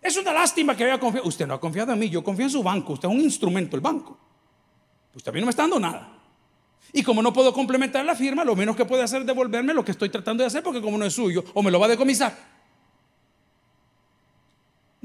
Es 0.00 0.16
una 0.16 0.32
lástima 0.32 0.76
que 0.76 0.84
haya 0.84 0.98
confiado. 0.98 1.28
Usted 1.28 1.46
no 1.46 1.54
ha 1.54 1.60
confiado 1.60 1.92
en 1.92 1.98
mí, 1.98 2.08
yo 2.08 2.24
confío 2.24 2.46
en 2.46 2.50
su 2.50 2.62
banco. 2.62 2.94
Usted 2.94 3.08
es 3.08 3.14
un 3.14 3.20
instrumento, 3.20 3.76
el 3.76 3.82
banco. 3.82 4.18
Usted 5.14 5.30
a 5.30 5.32
mí 5.32 5.40
no 5.40 5.46
me 5.46 5.50
está 5.50 5.64
dando 5.64 5.80
nada. 5.80 6.12
Y 6.92 7.02
como 7.02 7.20
no 7.20 7.32
puedo 7.32 7.52
complementar 7.52 8.04
la 8.04 8.14
firma, 8.14 8.44
lo 8.44 8.56
menos 8.56 8.76
que 8.76 8.84
puede 8.84 9.02
hacer 9.02 9.22
es 9.22 9.26
devolverme 9.26 9.74
lo 9.74 9.84
que 9.84 9.90
estoy 9.90 10.08
tratando 10.08 10.42
de 10.42 10.46
hacer 10.46 10.62
porque 10.62 10.80
como 10.80 10.96
no 10.96 11.04
es 11.04 11.12
suyo, 11.12 11.44
o 11.52 11.62
me 11.62 11.70
lo 11.70 11.80
va 11.80 11.86
a 11.86 11.90
decomisar. 11.90 12.55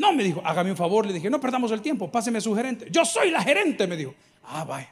No, 0.02 0.12
me 0.12 0.24
dijo, 0.24 0.42
hágame 0.44 0.72
un 0.72 0.78
favor. 0.78 1.06
Le 1.06 1.14
dije, 1.14 1.30
no 1.30 1.40
perdamos 1.40 1.72
el 1.72 1.80
tiempo, 1.80 2.12
páseme 2.12 2.42
su 2.42 2.56
gerente. 2.56 2.88
Yo 2.90 3.06
soy 3.06 3.30
la 3.30 3.44
gerente, 3.44 3.86
me 3.86 3.96
dijo. 3.96 4.16
Ah, 4.46 4.64
vaya. 4.64 4.90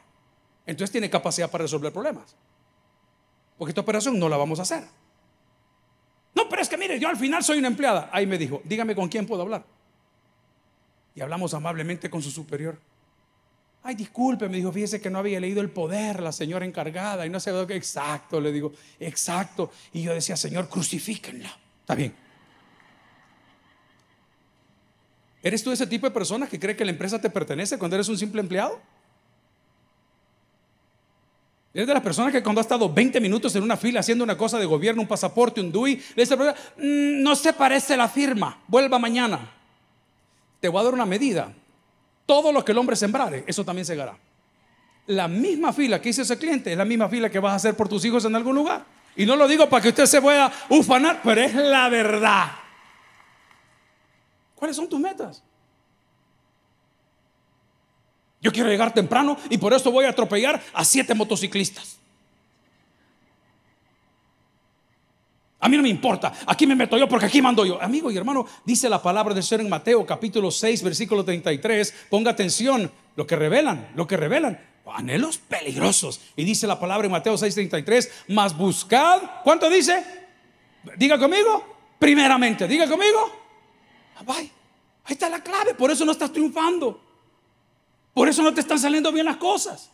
Entonces 0.68 0.92
tiene 0.92 1.10
capacidad 1.10 1.50
para 1.50 1.63
resolver 1.63 1.92
problemas. 1.92 2.36
Porque 3.58 3.72
esta 3.72 3.82
operación 3.82 4.20
no 4.20 4.30
la 4.30 4.38
vamos 4.38 4.60
a 4.60 4.62
hacer. 4.62 4.84
No, 6.36 6.48
pero 6.48 6.62
es 6.62 6.70
que 6.70 6.78
mire, 6.78 7.00
yo 7.00 7.10
al 7.10 7.18
final 7.18 7.44
soy 7.44 7.58
una 7.58 7.70
empleada. 7.70 8.12
Ahí 8.13 8.28
me 8.28 8.38
dijo, 8.38 8.62
dígame 8.63 8.94
con 8.94 9.10
quién 9.10 9.25
puedo 9.25 9.42
hablar. 9.42 9.66
Y 11.16 11.22
hablamos 11.22 11.56
amablemente 11.56 12.08
con 12.08 12.22
su 12.22 12.30
superior. 12.30 12.80
Ay, 13.82 13.96
disculpe, 13.96 14.48
me 14.48 14.58
dijo, 14.58 14.72
fíjese 14.72 15.01
que 15.01 15.10
no 15.10 15.18
había 15.18 15.39
leído 15.39 15.62
el 15.62 15.72
poder, 15.72 16.22
la 16.22 16.32
señora 16.32 16.68
encargada, 16.68 17.25
y 17.25 17.32
no 17.32 17.39
sé. 17.39 17.50
Exacto, 17.74 18.39
le 18.39 18.51
digo, 18.51 18.74
exacto. 19.00 19.72
Y 19.92 20.04
yo 20.04 20.13
decía, 20.13 20.38
Señor, 20.38 20.70
crucifíquenla. 20.70 21.50
Está 21.82 21.96
bien. 21.96 22.28
¿Eres 25.41 25.63
tú 25.63 25.72
ese 25.72 25.88
tipo 25.88 26.05
de 26.05 26.12
persona 26.12 26.48
que 26.48 26.60
cree 26.60 26.75
que 26.75 26.84
la 26.84 26.91
empresa 26.91 27.19
te 27.19 27.29
pertenece 27.29 27.77
cuando 27.77 27.96
eres 27.96 28.10
un 28.10 28.17
simple 28.17 28.41
empleado? 28.41 28.79
¿Eres 31.74 31.88
de 31.88 31.93
las 31.93 32.03
personas 32.03 32.31
que 32.31 32.41
cuando 32.41 32.60
ha 32.60 32.63
estado 32.63 32.91
20 32.91 33.22
minutos 33.22 33.55
en 33.55 33.63
una 33.63 33.77
fila 33.77 34.00
haciendo 34.00 34.24
una 34.24 34.36
cosa 34.36 34.58
de 34.58 34.65
gobierno, 34.65 35.01
un 35.01 35.08
pasaporte, 35.08 35.62
un 35.62 35.72
DUI, 35.72 36.01
le 36.15 36.24
dice, 36.24 36.36
mm, 36.36 37.22
no 37.22 37.36
se 37.36 37.53
parece 37.53 37.96
la 37.96 38.10
firma, 38.10 38.60
vuelva 38.67 38.98
mañana. 38.98 39.51
Te 40.60 40.67
voy 40.67 40.81
a 40.81 40.84
dar 40.84 40.93
una 40.93 41.05
medida. 41.05 41.53
Todo 42.25 42.51
lo 42.51 42.65
que 42.65 42.72
el 42.72 42.77
hombre 42.77 42.96
sembrare, 42.96 43.43
eso 43.48 43.63
también 43.63 43.86
segará. 43.86 44.17
La 45.08 45.27
misma 45.27 45.72
fila 45.72 46.01
que 46.01 46.10
hizo 46.10 46.24
ese 46.24 46.38
cliente 46.38 46.72
es 46.72 46.77
la 46.77 46.86
misma 46.86 47.08
fila 47.08 47.29
que 47.29 47.39
vas 47.39 47.53
a 47.53 47.55
hacer 47.55 47.75
por 47.75 47.88
tus 47.88 48.03
hijos 48.03 48.25
en 48.25 48.36
algún 48.36 48.55
lugar. 48.55 48.86
Y 49.15 49.25
no 49.25 49.36
lo 49.36 49.48
digo 49.48 49.69
para 49.69 49.81
que 49.81 49.89
usted 49.89 50.05
se 50.05 50.22
pueda 50.22 50.51
ufanar, 50.69 51.22
pero 51.24 51.41
es 51.41 51.53
la 51.55 51.89
verdad. 51.89 52.51
¿Cuáles 54.60 54.75
son 54.75 54.89
tus 54.89 55.00
metas? 55.00 55.42
Yo 58.42 58.51
quiero 58.51 58.70
llegar 58.70 58.94
temprano 58.94 59.38
y 59.50 59.58
por 59.58 59.74
eso 59.74 59.89
voy 59.89 60.04
a 60.04 60.10
atropellar 60.10 60.62
a 60.74 60.84
siete 60.84 61.13
motociclistas. 61.13 61.98
A 65.62 65.68
mí 65.68 65.78
no 65.78 65.84
me 65.84 65.89
importa, 65.89 66.34
aquí 66.46 66.68
me 66.68 66.75
meto 66.75 66.98
yo 66.98 67.08
porque 67.08 67.25
aquí 67.25 67.42
mando 67.42 67.66
yo. 67.66 67.82
Amigo 67.82 68.12
y 68.12 68.18
hermano, 68.18 68.46
dice 68.66 68.89
la 68.89 69.01
palabra 69.01 69.34
del 69.34 69.44
Señor 69.44 69.62
en 69.62 69.70
Mateo 69.70 70.06
capítulo 70.06 70.51
6, 70.51 70.84
versículo 70.84 71.24
33. 71.24 71.94
Ponga 72.10 72.32
atención, 72.32 72.92
lo 73.16 73.25
que 73.25 73.38
revelan, 73.38 73.92
lo 73.96 74.08
que 74.08 74.18
revelan, 74.18 74.60
anhelos 74.86 75.38
peligrosos. 75.38 76.20
Y 76.36 76.44
dice 76.44 76.68
la 76.68 76.80
palabra 76.80 77.06
en 77.06 77.12
Mateo 77.12 77.38
6, 77.38 77.54
33, 77.54 78.12
más 78.30 78.58
buscad, 78.58 79.22
¿cuánto 79.44 79.70
dice? 79.70 80.04
Diga 80.98 81.18
conmigo, 81.18 81.63
primeramente, 81.98 82.68
diga 82.68 82.88
conmigo, 82.88 83.38
Ahí 84.28 84.52
está 85.08 85.30
la 85.30 85.42
clave. 85.42 85.74
Por 85.74 85.92
eso 85.92 86.06
no 86.06 86.12
estás 86.12 86.32
triunfando. 86.32 87.02
Por 88.14 88.28
eso 88.28 88.44
no 88.44 88.54
te 88.54 88.62
están 88.62 88.80
saliendo 88.80 89.12
bien 89.12 89.26
las 89.26 89.38
cosas. 89.38 89.90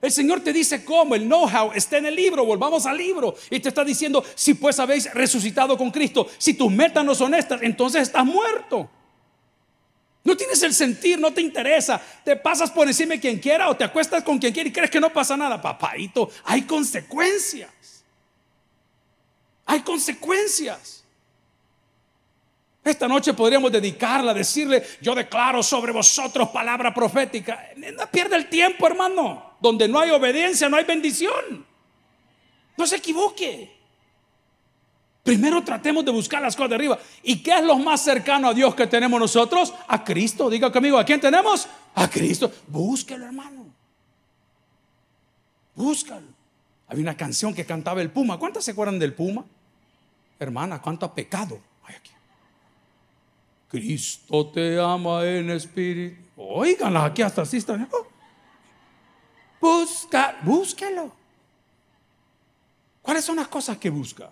El 0.00 0.12
Señor 0.12 0.40
te 0.40 0.52
dice 0.52 0.84
cómo, 0.84 1.16
el 1.16 1.24
know-how 1.24 1.72
está 1.74 1.98
en 1.98 2.06
el 2.06 2.14
libro, 2.14 2.44
volvamos 2.44 2.86
al 2.86 2.96
libro. 2.96 3.34
Y 3.50 3.58
te 3.58 3.68
está 3.68 3.84
diciendo, 3.84 4.24
si 4.36 4.54
pues 4.54 4.78
habéis 4.78 5.12
resucitado 5.12 5.76
con 5.76 5.90
Cristo, 5.90 6.28
si 6.38 6.54
tus 6.54 6.70
metas 6.70 7.04
no 7.04 7.14
son 7.14 7.34
estas, 7.34 7.62
entonces 7.62 8.02
estás 8.02 8.24
muerto. 8.24 8.88
No 10.22 10.36
tienes 10.36 10.62
el 10.62 10.74
sentir, 10.74 11.18
no 11.18 11.32
te 11.32 11.40
interesa. 11.40 12.00
Te 12.24 12.36
pasas 12.36 12.70
por 12.70 12.86
encima 12.86 13.16
quien 13.16 13.38
quiera 13.38 13.68
o 13.68 13.76
te 13.76 13.84
acuestas 13.84 14.22
con 14.22 14.38
quien 14.38 14.52
quiera 14.52 14.68
y 14.68 14.72
crees 14.72 14.90
que 14.90 15.00
no 15.00 15.12
pasa 15.12 15.36
nada. 15.36 15.60
Papaito, 15.60 16.30
hay 16.44 16.62
consecuencias. 16.62 18.04
Hay 19.64 19.80
consecuencias. 19.80 20.97
Esta 22.88 23.06
noche 23.06 23.34
podríamos 23.34 23.70
dedicarla 23.70 24.32
decirle, 24.32 24.82
yo 25.02 25.14
declaro 25.14 25.62
sobre 25.62 25.92
vosotros 25.92 26.48
palabra 26.48 26.94
profética. 26.94 27.68
No 27.76 28.06
pierda 28.10 28.36
el 28.36 28.48
tiempo, 28.48 28.86
hermano. 28.86 29.56
Donde 29.60 29.86
no 29.86 29.98
hay 29.98 30.10
obediencia, 30.10 30.70
no 30.70 30.78
hay 30.78 30.84
bendición. 30.84 31.66
No 32.76 32.86
se 32.86 32.96
equivoque. 32.96 33.76
Primero 35.22 35.62
tratemos 35.62 36.02
de 36.02 36.10
buscar 36.10 36.40
las 36.40 36.56
cosas 36.56 36.70
de 36.70 36.74
arriba. 36.76 36.98
¿Y 37.22 37.42
qué 37.42 37.58
es 37.58 37.62
lo 37.62 37.76
más 37.76 38.00
cercano 38.00 38.48
a 38.48 38.54
Dios 38.54 38.74
que 38.74 38.86
tenemos 38.86 39.20
nosotros? 39.20 39.74
A 39.86 40.02
Cristo. 40.02 40.48
Diga 40.48 40.72
conmigo, 40.72 40.96
¿a 40.96 41.04
quién 41.04 41.20
tenemos? 41.20 41.68
A 41.94 42.08
Cristo. 42.08 42.50
Búsquelo, 42.68 43.26
hermano. 43.26 43.66
Búscalo. 45.74 46.26
Había 46.86 47.02
una 47.02 47.16
canción 47.18 47.52
que 47.52 47.66
cantaba 47.66 48.00
el 48.00 48.10
Puma. 48.10 48.38
¿Cuántas 48.38 48.64
se 48.64 48.70
acuerdan 48.70 48.98
del 48.98 49.12
Puma? 49.12 49.44
Hermana, 50.38 50.80
¿cuánto 50.80 51.04
ha 51.04 51.14
pecado? 51.14 51.60
Ay, 51.84 51.96
aquí. 51.96 52.12
Cristo 53.68 54.46
te 54.46 54.80
ama 54.80 55.24
en 55.24 55.50
espíritu. 55.50 56.22
Oiganla, 56.36 57.04
aquí 57.04 57.22
hasta 57.22 57.42
así 57.42 57.58
están. 57.58 57.88
Busca, 59.60 60.38
búsquelo. 60.42 61.12
¿Cuáles 63.02 63.24
son 63.24 63.36
las 63.36 63.48
cosas 63.48 63.76
que 63.78 63.90
busca? 63.90 64.30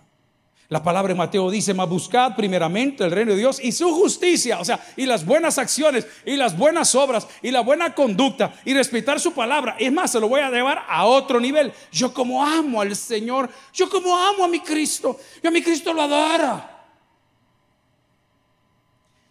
La 0.69 0.83
palabra 0.83 1.13
de 1.13 1.17
Mateo 1.17 1.49
dice, 1.49 1.73
más 1.73 1.87
buscad 1.87 2.35
primeramente 2.35 3.05
el 3.05 3.11
reino 3.11 3.31
de 3.31 3.37
Dios 3.37 3.57
y 3.63 3.71
su 3.71 3.89
justicia, 3.93 4.59
o 4.59 4.65
sea, 4.65 4.85
y 4.97 5.05
las 5.05 5.25
buenas 5.25 5.57
acciones, 5.57 6.05
y 6.25 6.35
las 6.35 6.57
buenas 6.57 6.93
obras, 6.93 7.25
y 7.41 7.51
la 7.51 7.61
buena 7.61 7.95
conducta, 7.95 8.53
y 8.65 8.73
respetar 8.73 9.19
su 9.19 9.31
palabra. 9.31 9.77
Es 9.79 9.93
más, 9.93 10.11
se 10.11 10.19
lo 10.19 10.27
voy 10.27 10.41
a 10.41 10.51
llevar 10.51 10.83
a 10.89 11.05
otro 11.05 11.39
nivel. 11.39 11.71
Yo 11.91 12.13
como 12.13 12.45
amo 12.45 12.81
al 12.81 12.95
Señor, 12.97 13.49
yo 13.73 13.89
como 13.89 14.17
amo 14.17 14.43
a 14.43 14.47
mi 14.49 14.59
Cristo, 14.59 15.17
y 15.41 15.47
a 15.47 15.51
mi 15.51 15.61
Cristo 15.61 15.93
lo 15.93 16.01
adora. 16.01 16.76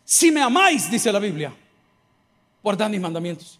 Si 0.06 0.30
me 0.30 0.40
amáis, 0.40 0.88
dice 0.88 1.10
la 1.10 1.18
Biblia, 1.18 1.52
guardad 2.62 2.88
mis 2.88 3.00
mandamientos. 3.00 3.58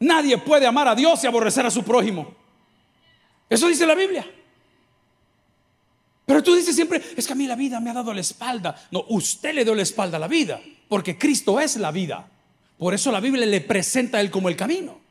Nadie 0.00 0.38
puede 0.38 0.66
amar 0.66 0.88
a 0.88 0.94
Dios 0.94 1.22
y 1.22 1.26
aborrecer 1.26 1.66
a 1.66 1.70
su 1.70 1.84
prójimo. 1.84 2.34
Eso 3.50 3.68
dice 3.68 3.86
la 3.86 3.94
Biblia. 3.94 4.26
Pero 6.24 6.42
tú 6.42 6.54
dices 6.54 6.74
siempre, 6.74 7.02
es 7.14 7.26
que 7.26 7.34
a 7.34 7.36
mí 7.36 7.46
la 7.46 7.54
vida 7.54 7.78
me 7.78 7.90
ha 7.90 7.92
dado 7.92 8.14
la 8.14 8.22
espalda. 8.22 8.88
No, 8.90 9.04
usted 9.10 9.52
le 9.52 9.64
dio 9.64 9.74
la 9.74 9.82
espalda 9.82 10.16
a 10.16 10.20
la 10.20 10.28
vida, 10.28 10.58
porque 10.88 11.18
Cristo 11.18 11.60
es 11.60 11.76
la 11.76 11.90
vida. 11.90 12.26
Por 12.78 12.94
eso 12.94 13.12
la 13.12 13.20
Biblia 13.20 13.44
le 13.44 13.60
presenta 13.60 14.16
a 14.16 14.22
Él 14.22 14.30
como 14.30 14.48
el 14.48 14.56
camino. 14.56 15.01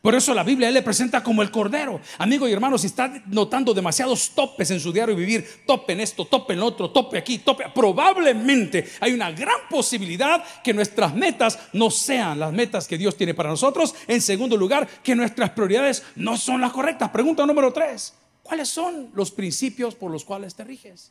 Por 0.00 0.14
eso 0.14 0.32
la 0.32 0.44
Biblia 0.44 0.68
Él 0.68 0.74
le 0.74 0.82
presenta 0.82 1.22
como 1.22 1.42
el 1.42 1.50
cordero. 1.50 2.00
Amigo 2.18 2.46
y 2.46 2.52
hermano, 2.52 2.78
si 2.78 2.86
está 2.86 3.22
notando 3.26 3.74
demasiados 3.74 4.30
topes 4.30 4.70
en 4.70 4.78
su 4.78 4.92
diario 4.92 5.16
vivir, 5.16 5.62
tope 5.66 5.92
en 5.92 6.00
esto, 6.00 6.24
tope 6.24 6.52
en 6.52 6.62
otro, 6.62 6.90
tope 6.90 7.18
aquí, 7.18 7.38
tope, 7.38 7.64
probablemente 7.74 8.88
hay 9.00 9.12
una 9.12 9.32
gran 9.32 9.56
posibilidad 9.68 10.44
que 10.62 10.72
nuestras 10.72 11.14
metas 11.14 11.58
no 11.72 11.90
sean 11.90 12.38
las 12.38 12.52
metas 12.52 12.86
que 12.86 12.96
Dios 12.96 13.16
tiene 13.16 13.34
para 13.34 13.48
nosotros. 13.48 13.94
En 14.06 14.20
segundo 14.22 14.56
lugar, 14.56 14.86
que 15.02 15.16
nuestras 15.16 15.50
prioridades 15.50 16.04
no 16.14 16.36
son 16.36 16.60
las 16.60 16.72
correctas. 16.72 17.10
Pregunta 17.10 17.44
número 17.44 17.72
tres, 17.72 18.14
¿cuáles 18.44 18.68
son 18.68 19.10
los 19.14 19.32
principios 19.32 19.96
por 19.96 20.12
los 20.12 20.24
cuales 20.24 20.54
te 20.54 20.62
riges? 20.62 21.10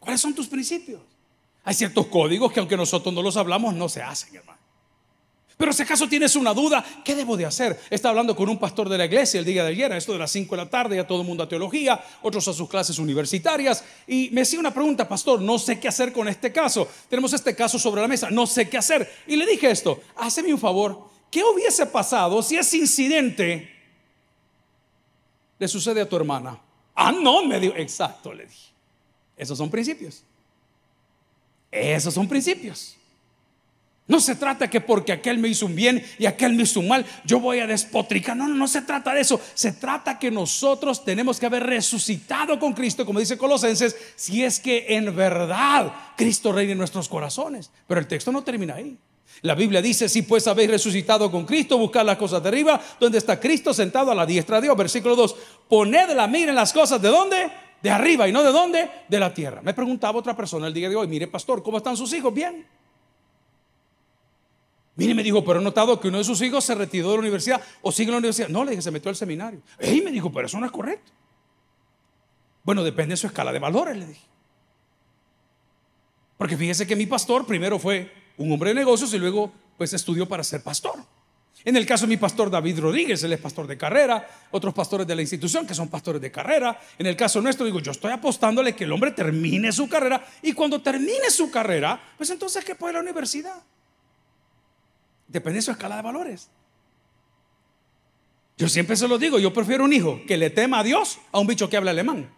¿Cuáles 0.00 0.20
son 0.20 0.34
tus 0.34 0.46
principios? 0.46 1.02
Hay 1.64 1.74
ciertos 1.74 2.06
códigos 2.06 2.50
que 2.52 2.60
aunque 2.60 2.76
nosotros 2.76 3.12
no 3.12 3.20
los 3.20 3.36
hablamos, 3.36 3.74
no 3.74 3.88
se 3.88 4.00
hacen, 4.00 4.36
hermano. 4.36 4.55
Pero 5.56 5.72
si 5.72 5.82
acaso 5.82 6.06
tienes 6.06 6.36
una 6.36 6.52
duda, 6.52 6.84
¿qué 7.02 7.14
debo 7.14 7.34
de 7.34 7.46
hacer? 7.46 7.80
Estaba 7.88 8.10
hablando 8.10 8.36
con 8.36 8.48
un 8.48 8.58
pastor 8.58 8.90
de 8.90 8.98
la 8.98 9.06
iglesia 9.06 9.40
el 9.40 9.46
día 9.46 9.64
de 9.64 9.70
ayer, 9.70 9.90
esto 9.92 10.12
de 10.12 10.18
las 10.18 10.30
5 10.30 10.54
de 10.54 10.62
la 10.64 10.68
tarde, 10.68 10.96
ya 10.96 11.06
todo 11.06 11.22
el 11.22 11.26
mundo 11.26 11.42
a 11.42 11.48
teología, 11.48 11.98
otros 12.20 12.46
a 12.48 12.52
sus 12.52 12.68
clases 12.68 12.98
universitarias, 12.98 13.82
y 14.06 14.28
me 14.32 14.42
hacía 14.42 14.60
una 14.60 14.74
pregunta, 14.74 15.08
pastor, 15.08 15.40
no 15.40 15.58
sé 15.58 15.80
qué 15.80 15.88
hacer 15.88 16.12
con 16.12 16.28
este 16.28 16.52
caso. 16.52 16.86
Tenemos 17.08 17.32
este 17.32 17.56
caso 17.56 17.78
sobre 17.78 18.02
la 18.02 18.08
mesa, 18.08 18.30
no 18.30 18.46
sé 18.46 18.68
qué 18.68 18.76
hacer. 18.76 19.10
Y 19.26 19.36
le 19.36 19.46
dije 19.46 19.70
esto, 19.70 20.02
hazme 20.16 20.52
un 20.52 20.60
favor, 20.60 21.08
¿qué 21.30 21.42
hubiese 21.42 21.86
pasado 21.86 22.42
si 22.42 22.58
ese 22.58 22.76
incidente 22.76 23.70
le 25.58 25.68
sucede 25.68 26.02
a 26.02 26.08
tu 26.08 26.16
hermana? 26.16 26.60
Ah, 26.94 27.12
no, 27.12 27.42
me 27.46 27.58
dijo, 27.58 27.74
exacto, 27.76 28.34
le 28.34 28.44
dije. 28.44 28.72
Esos 29.38 29.56
son 29.56 29.70
principios. 29.70 30.22
Esos 31.70 32.12
son 32.12 32.28
principios. 32.28 32.96
No 34.08 34.20
se 34.20 34.36
trata 34.36 34.70
que 34.70 34.80
porque 34.80 35.10
aquel 35.10 35.38
me 35.38 35.48
hizo 35.48 35.66
un 35.66 35.74
bien 35.74 36.04
y 36.18 36.26
aquel 36.26 36.52
me 36.52 36.62
hizo 36.62 36.78
un 36.78 36.88
mal, 36.88 37.04
yo 37.24 37.40
voy 37.40 37.58
a 37.58 37.66
despotricar. 37.66 38.36
No, 38.36 38.46
no, 38.46 38.54
no 38.54 38.68
se 38.68 38.82
trata 38.82 39.12
de 39.12 39.20
eso. 39.20 39.40
Se 39.54 39.72
trata 39.72 40.16
que 40.18 40.30
nosotros 40.30 41.04
tenemos 41.04 41.40
que 41.40 41.46
haber 41.46 41.64
resucitado 41.64 42.58
con 42.60 42.72
Cristo, 42.72 43.04
como 43.04 43.18
dice 43.18 43.36
Colosenses, 43.36 43.96
si 44.14 44.44
es 44.44 44.60
que 44.60 44.86
en 44.90 45.14
verdad 45.16 45.92
Cristo 46.16 46.52
reina 46.52 46.72
en 46.72 46.78
nuestros 46.78 47.08
corazones. 47.08 47.72
Pero 47.88 47.98
el 47.98 48.06
texto 48.06 48.30
no 48.30 48.44
termina 48.44 48.76
ahí. 48.76 48.96
La 49.42 49.56
Biblia 49.56 49.82
dice, 49.82 50.08
si 50.08 50.22
pues 50.22 50.46
habéis 50.46 50.70
resucitado 50.70 51.30
con 51.30 51.44
Cristo, 51.44 51.76
buscad 51.76 52.06
las 52.06 52.16
cosas 52.16 52.40
de 52.42 52.48
arriba, 52.48 52.80
donde 53.00 53.18
está 53.18 53.40
Cristo 53.40 53.74
sentado 53.74 54.12
a 54.12 54.14
la 54.14 54.24
diestra 54.24 54.56
de 54.56 54.68
Dios. 54.68 54.76
Versículo 54.76 55.16
2, 55.16 55.36
poned 55.68 56.10
la 56.14 56.28
mira 56.28 56.50
en 56.50 56.56
las 56.56 56.72
cosas 56.72 57.02
de 57.02 57.08
dónde? 57.08 57.50
De 57.82 57.90
arriba 57.90 58.28
y 58.28 58.32
no 58.32 58.44
de 58.44 58.52
dónde? 58.52 58.88
De 59.08 59.18
la 59.18 59.34
tierra. 59.34 59.60
Me 59.62 59.74
preguntaba 59.74 60.18
otra 60.18 60.36
persona 60.36 60.68
el 60.68 60.74
día 60.74 60.88
de 60.88 60.94
hoy, 60.94 61.08
mire 61.08 61.26
pastor, 61.26 61.62
¿cómo 61.62 61.78
están 61.78 61.96
sus 61.96 62.12
hijos? 62.12 62.32
Bien. 62.32 62.75
Mire, 64.96 65.14
me 65.14 65.22
dijo, 65.22 65.44
pero 65.44 65.60
he 65.60 65.62
notado 65.62 66.00
que 66.00 66.08
uno 66.08 66.18
de 66.18 66.24
sus 66.24 66.40
hijos 66.40 66.64
se 66.64 66.74
retiró 66.74 67.08
de 67.10 67.14
la 67.14 67.20
universidad 67.20 67.62
o 67.82 67.92
sigue 67.92 68.08
en 68.08 68.12
la 68.12 68.18
universidad. 68.18 68.48
No, 68.48 68.64
le 68.64 68.70
dije, 68.70 68.82
se 68.82 68.90
metió 68.90 69.10
al 69.10 69.16
seminario. 69.16 69.60
Y 69.80 70.00
me 70.00 70.10
dijo, 70.10 70.32
pero 70.32 70.46
eso 70.46 70.58
no 70.58 70.66
es 70.66 70.72
correcto. 70.72 71.12
Bueno, 72.64 72.82
depende 72.82 73.12
de 73.12 73.18
su 73.18 73.26
escala 73.26 73.52
de 73.52 73.58
valores, 73.58 73.96
le 73.96 74.06
dije. 74.06 74.26
Porque 76.38 76.56
fíjese 76.56 76.86
que 76.86 76.96
mi 76.96 77.06
pastor 77.06 77.46
primero 77.46 77.78
fue 77.78 78.10
un 78.38 78.50
hombre 78.52 78.70
de 78.70 78.74
negocios 78.74 79.12
y 79.14 79.18
luego 79.18 79.52
pues 79.76 79.92
estudió 79.92 80.26
para 80.26 80.42
ser 80.42 80.62
pastor. 80.62 80.98
En 81.64 81.76
el 81.76 81.84
caso 81.84 82.06
de 82.06 82.10
mi 82.10 82.16
pastor 82.16 82.50
David 82.50 82.78
Rodríguez, 82.78 83.22
él 83.24 83.32
es 83.32 83.40
pastor 83.40 83.66
de 83.66 83.76
carrera, 83.76 84.28
otros 84.50 84.72
pastores 84.72 85.06
de 85.06 85.14
la 85.14 85.22
institución 85.22 85.66
que 85.66 85.74
son 85.74 85.88
pastores 85.88 86.22
de 86.22 86.30
carrera. 86.30 86.78
En 86.98 87.06
el 87.06 87.16
caso 87.16 87.40
nuestro, 87.40 87.66
digo, 87.66 87.80
yo 87.80 87.92
estoy 87.92 88.12
apostándole 88.12 88.74
que 88.74 88.84
el 88.84 88.92
hombre 88.92 89.10
termine 89.10 89.72
su 89.72 89.88
carrera 89.88 90.24
y 90.42 90.52
cuando 90.52 90.80
termine 90.80 91.28
su 91.30 91.50
carrera, 91.50 92.00
pues 92.16 92.30
entonces 92.30 92.64
que 92.64 92.74
puede 92.74 92.94
la 92.94 93.00
universidad. 93.00 93.62
Depende 95.28 95.58
de 95.58 95.62
su 95.62 95.70
escala 95.70 95.96
de 95.96 96.02
valores. 96.02 96.50
Yo 98.56 98.68
siempre 98.68 98.96
se 98.96 99.06
lo 99.06 99.18
digo, 99.18 99.38
yo 99.38 99.52
prefiero 99.52 99.84
un 99.84 99.92
hijo 99.92 100.20
que 100.26 100.36
le 100.36 100.50
tema 100.50 100.80
a 100.80 100.82
Dios 100.82 101.18
a 101.32 101.38
un 101.38 101.46
bicho 101.46 101.68
que 101.68 101.76
habla 101.76 101.90
alemán. 101.90 102.30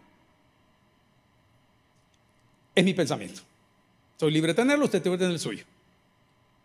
Es 2.75 2.85
mi 2.85 2.95
pensamiento. 2.95 3.43
Soy 4.17 4.33
libre 4.33 4.53
de 4.53 4.57
tenerlo, 4.57 4.87
usted 4.87 5.01
tiene 5.01 5.27
el 5.27 5.39
suyo. 5.39 5.65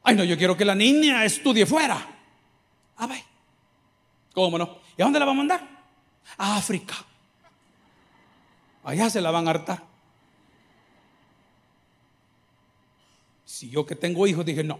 Ay, 0.03 0.15
no, 0.15 0.24
yo 0.24 0.38
quiero 0.38 0.58
que 0.58 0.65
la 0.65 0.75
niña 0.75 1.24
estudie 1.24 1.65
fuera. 1.65 2.20
Ah, 2.98 3.08
va. 3.08 3.15
¿Cómo 4.34 4.58
no? 4.58 4.80
¿Y 4.98 5.01
a 5.01 5.06
dónde 5.06 5.20
la 5.20 5.25
va 5.25 5.32
a 5.32 5.36
mandar? 5.36 5.86
A 6.38 6.58
África. 6.58 6.96
Allá 8.84 9.10
se 9.10 9.22
la 9.22 9.32
van 9.32 9.48
a 9.48 9.51
hartar. 9.51 9.84
Si 13.46 13.70
yo 13.70 13.86
que 13.86 13.96
tengo 13.96 14.25
hijos 14.25 14.46
dije, 14.46 14.63
no, 14.63 14.80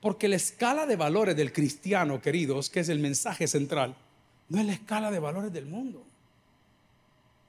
porque 0.00 0.28
la 0.28 0.36
escala 0.36 0.86
de 0.86 0.96
valores 0.96 1.36
del 1.36 1.52
cristiano, 1.52 2.20
queridos, 2.20 2.70
que 2.70 2.80
es 2.80 2.88
el 2.88 2.98
mensaje 2.98 3.46
central, 3.46 3.94
no 4.48 4.58
es 4.58 4.66
la 4.66 4.72
escala 4.72 5.10
de 5.10 5.18
valores 5.18 5.52
del 5.52 5.66
mundo. 5.66 6.04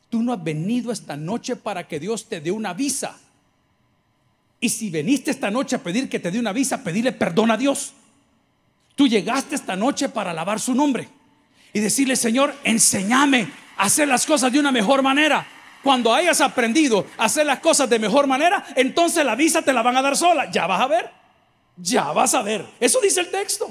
Tú 0.10 0.22
no 0.22 0.34
has 0.34 0.44
venido 0.44 0.92
esta 0.92 1.16
noche 1.16 1.56
para 1.56 1.88
que 1.88 2.00
Dios 2.00 2.28
te 2.28 2.42
dé 2.42 2.52
una 2.52 2.74
visa. 2.74 3.18
Y 4.60 4.70
si 4.70 4.90
veniste 4.90 5.32
esta 5.32 5.50
noche 5.50 5.78
a 5.78 5.80
pedir 5.84 6.10
que 6.10 6.20
te 6.20 6.30
dé 6.30 6.38
una 6.38 6.52
visa, 6.52 6.84
pedirle 6.84 7.14
perdón 7.14 7.50
a 7.52 7.58
Dios. 7.58 7.94
Tú 8.96 9.08
llegaste 9.08 9.56
esta 9.56 9.78
noche 9.78 10.10
para 10.10 10.32
alabar 10.32 10.60
su 10.60 10.76
nombre 10.76 11.08
y 11.72 11.80
decirle, 11.80 12.18
Señor, 12.18 12.54
enséñame 12.66 13.50
a 13.78 13.86
hacer 13.86 14.10
las 14.10 14.26
cosas 14.26 14.52
de 14.52 14.60
una 14.60 14.74
mejor 14.74 15.02
manera. 15.02 15.48
Cuando 15.82 16.14
hayas 16.14 16.42
aprendido 16.42 17.08
a 17.18 17.26
hacer 17.26 17.46
las 17.46 17.60
cosas 17.60 17.90
de 17.90 17.98
mejor 17.98 18.28
manera, 18.28 18.64
entonces 18.76 19.26
la 19.26 19.36
visa 19.36 19.62
te 19.62 19.74
la 19.74 19.82
van 19.82 19.96
a 19.98 20.02
dar 20.02 20.18
sola. 20.18 20.52
Ya 20.52 20.68
vas 20.68 20.82
a 20.82 20.88
ver. 20.88 21.21
Ya 21.78 22.12
vas 22.12 22.34
a 22.34 22.42
ver. 22.42 22.68
Eso 22.80 23.00
dice 23.02 23.22
el 23.22 23.32
texto. 23.32 23.68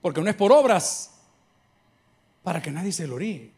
Porque 0.00 0.20
no 0.20 0.30
es 0.30 0.36
por 0.36 0.52
obras 0.52 1.10
para 2.42 2.62
que 2.62 2.70
nadie 2.70 2.92
se 2.92 3.06
lo 3.06 3.18
ríe. 3.18 3.50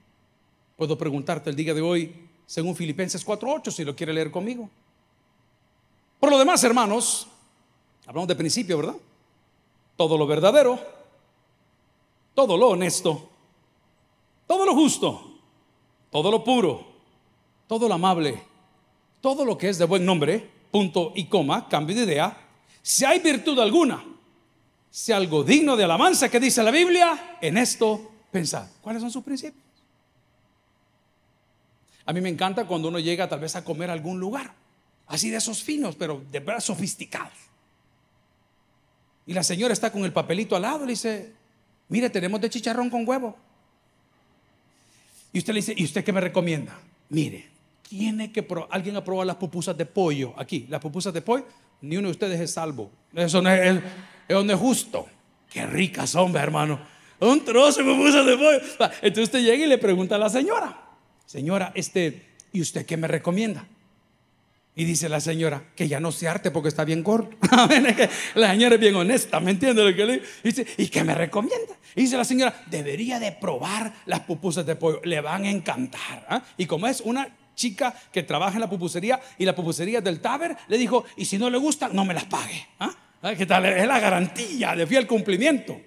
Puedo 0.76 0.96
preguntarte 0.96 1.50
el 1.50 1.57
día 1.57 1.74
de 1.74 1.83
hoy, 1.83 2.29
según 2.46 2.74
Filipenses 2.74 3.24
4:8, 3.24 3.70
si 3.70 3.85
lo 3.85 3.94
quiere 3.94 4.12
leer 4.12 4.31
conmigo. 4.31 4.68
Por 6.18 6.31
lo 6.31 6.38
demás, 6.38 6.64
hermanos, 6.64 7.26
hablamos 8.07 8.29
de 8.29 8.37
principio, 8.37 8.79
¿verdad? 8.79 8.96
Todo 9.96 10.16
lo 10.16 10.26
verdadero, 10.26 10.79
todo 12.35 12.57
lo 12.57 12.70
honesto, 12.70 13.29
todo 14.46 14.64
lo 14.64 14.74
justo, 14.74 15.38
todo 16.11 16.31
lo 16.31 16.42
puro, 16.42 16.87
todo 17.66 17.87
lo 17.87 17.94
amable, 17.94 18.42
todo 19.20 19.44
lo 19.44 19.57
que 19.57 19.68
es 19.68 19.79
de 19.79 19.85
buen 19.85 20.05
nombre, 20.05 20.50
punto 20.70 21.12
y 21.14 21.26
coma, 21.26 21.68
cambio 21.68 21.94
de 21.94 22.05
idea 22.05 22.39
si 22.83 23.05
hay 23.05 23.21
virtud 23.21 23.59
alguna, 23.59 24.05
si 24.90 25.12
algo 25.12 25.45
digno 25.45 25.77
de 25.77 25.85
alabanza 25.85 26.29
que 26.29 26.40
dice 26.40 26.62
la 26.62 26.71
Biblia, 26.71 27.38
en 27.40 27.59
esto 27.59 28.11
pensad. 28.31 28.66
¿Cuáles 28.81 29.03
son 29.03 29.11
sus 29.11 29.23
principios? 29.23 29.62
A 32.07 32.12
mí 32.12 32.21
me 32.21 32.29
encanta 32.29 32.66
cuando 32.66 32.88
uno 32.88 32.99
llega 32.99 33.29
tal 33.29 33.40
vez 33.40 33.55
a 33.55 33.64
comer 33.64 33.90
a 33.90 33.93
algún 33.93 34.19
lugar, 34.19 34.53
así 35.07 35.31
de 35.31 35.37
esos 35.37 35.62
finos, 35.62 35.95
pero 35.95 36.23
de 36.31 36.40
verdad 36.40 36.61
sofisticados. 36.61 37.33
Y 39.27 39.35
la 39.35 39.45
señora 39.45 39.73
está 39.73 39.93
con 39.93 40.05
el 40.05 40.12
papelito 40.12 40.57
al 40.57 40.62
lado 40.62 40.83
y 40.83 40.87
le 40.87 40.93
dice, 40.93 41.33
mire, 41.88 42.11
tenemos 42.11 42.40
de 42.40 42.51
chicharrón 42.51 42.90
con 42.90 43.09
huevo. 43.09 43.37
Y 45.33 45.38
usted 45.38 45.53
le 45.53 45.61
dice, 45.61 45.75
¿y 45.77 45.85
usted 45.85 46.03
qué 46.03 46.12
me 46.12 46.21
recomienda? 46.21 46.81
Mire, 47.11 47.49
tiene 47.88 48.33
que 48.33 48.45
alguien 48.71 48.97
aprobado 48.97 49.25
las 49.25 49.37
pupusas 49.37 49.77
de 49.77 49.87
pollo 49.87 50.35
aquí, 50.37 50.66
las 50.69 50.81
pupusas 50.81 51.14
de 51.14 51.23
pollo 51.23 51.47
ni 51.83 51.97
uno 51.97 52.09
de 52.09 52.12
ustedes 52.12 52.40
es 52.40 52.53
salvo. 52.53 52.90
Eso 53.14 53.43
no 53.43 53.51
es, 53.51 53.83
es, 54.29 54.57
justo. 54.57 55.07
Qué 55.51 55.66
ricas 55.66 56.11
son, 56.11 56.37
hermano. 56.37 56.81
Un 57.19 57.45
trozo 57.45 57.83
me 57.85 57.95
puso 57.95 58.25
de 58.25 58.37
pollo. 58.37 58.61
Entonces 59.03 59.25
usted 59.25 59.40
llega 59.40 59.64
y 59.64 59.69
le 59.69 59.79
pregunta 59.79 60.14
a 60.14 60.19
la 60.19 60.31
señora, 60.31 60.81
señora, 61.27 61.73
este, 61.75 62.29
¿y 62.53 62.61
usted 62.61 62.87
qué 62.87 62.97
me 62.97 63.09
recomienda? 63.09 63.66
Y 64.75 64.85
dice 64.85 65.09
la 65.09 65.21
señora, 65.21 65.64
que 65.75 65.88
ya 65.88 66.01
no 66.01 66.12
se 66.12 66.29
arte 66.29 66.51
porque 66.51 66.69
está 66.69 66.85
bien 66.85 67.03
corto. 67.03 67.37
la 68.35 68.51
señora 68.53 68.77
es 68.77 68.81
bien 68.81 68.95
honesta, 68.95 69.40
¿me 69.40 69.51
entiende 69.51 69.85
lo 69.85 69.95
que 69.95 70.07
le 70.07 70.23
dice? 70.43 70.64
¿Y 70.79 70.88
qué 70.88 71.05
me 71.05 71.14
recomienda? 71.14 71.75
Y 71.97 72.03
dice 72.03 72.16
la 72.16 72.25
señora, 72.25 72.64
debería 72.71 73.19
de 73.19 73.33
probar 73.33 73.93
las 74.07 74.21
pupusas 74.21 74.64
de 74.64 74.77
pollo, 74.77 75.01
le 75.05 75.21
van 75.21 75.45
a 75.45 75.51
encantar. 75.51 76.25
¿ah? 76.29 76.43
Y 76.57 76.66
como 76.66 76.87
es 76.87 77.01
una 77.01 77.29
chica 77.61 77.94
que 78.11 78.23
trabaja 78.23 78.55
en 78.55 78.61
la 78.61 78.70
pupusería 78.70 79.20
y 79.37 79.44
la 79.44 79.55
pupusería 79.55 80.01
del 80.01 80.20
Taber 80.20 80.57
le 80.66 80.79
dijo, 80.79 81.05
y 81.16 81.27
si 81.27 81.37
no 81.37 81.51
le 81.51 81.59
gusta, 81.59 81.88
no 81.88 82.07
me 82.07 82.14
las 82.14 82.25
pague. 82.25 82.66
¿Ah? 82.79 82.94
¿Qué 83.37 83.44
tal? 83.44 83.66
Es 83.66 83.87
la 83.87 84.01
garantía 84.01 84.75
de 84.75 84.87
fiel 84.87 85.07
cumplimiento. 85.07 85.79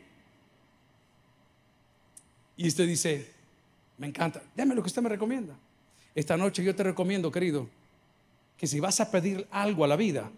Y 2.57 2.67
usted 2.67 2.85
dice, 2.85 3.31
me 3.97 4.05
encanta, 4.05 4.43
déme 4.55 4.75
lo 4.75 4.83
que 4.83 4.87
usted 4.87 5.01
me 5.01 5.09
recomienda. 5.09 5.55
Esta 6.13 6.37
noche 6.37 6.63
yo 6.63 6.75
te 6.75 6.83
recomiendo, 6.83 7.31
querido, 7.31 7.67
que 8.55 8.67
si 8.67 8.79
vas 8.79 8.99
a 8.99 9.09
pedir 9.09 9.47
algo 9.49 9.83
a 9.83 9.87
la 9.87 9.95
vida, 9.95 10.29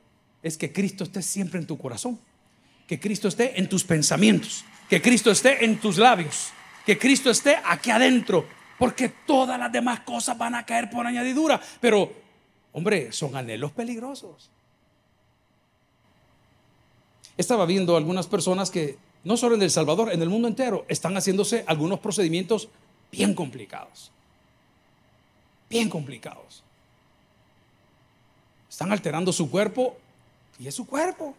es 0.41 0.57
que 0.57 0.71
Cristo 0.71 1.03
esté 1.03 1.21
siempre 1.21 1.59
en 1.59 1.67
tu 1.67 1.77
corazón, 1.77 2.17
que 2.87 2.97
Cristo 2.97 3.27
esté 3.27 3.59
en 3.59 3.67
tus 3.67 3.83
pensamientos, 3.83 4.63
que 4.89 5.01
Cristo 5.01 5.31
esté 5.31 5.65
en 5.65 5.81
tus 5.81 5.97
labios, 5.97 6.51
que 6.85 6.97
Cristo 6.97 7.29
esté 7.29 7.57
aquí 7.65 7.91
adentro, 7.91 8.47
porque 8.77 9.09
todas 9.09 9.59
las 9.59 9.71
demás 9.71 10.01
cosas 10.01 10.37
van 10.37 10.55
a 10.55 10.65
caer 10.65 10.89
por 10.89 11.05
añadidura. 11.05 11.61
Pero, 11.79 12.11
hombre, 12.73 13.11
son 13.11 13.35
anhelos 13.35 13.71
peligrosos. 13.71 14.49
Estaba 17.37 17.65
viendo 17.65 17.97
algunas 17.97 18.27
personas 18.27 18.71
que, 18.71 18.97
no 19.23 19.37
solo 19.37 19.55
en 19.55 19.61
El 19.61 19.71
Salvador, 19.71 20.11
en 20.13 20.21
el 20.21 20.29
mundo 20.29 20.47
entero, 20.47 20.85
están 20.87 21.15
haciéndose 21.15 21.63
algunos 21.67 21.99
procedimientos 21.99 22.69
bien 23.11 23.33
complicados. 23.33 24.11
Bien 25.69 25.89
complicados. 25.89 26.63
Están 28.69 28.91
alterando 28.91 29.31
su 29.31 29.49
cuerpo 29.49 29.97
y 30.59 30.67
es 30.67 30.75
su 30.75 30.85
cuerpo. 30.85 31.35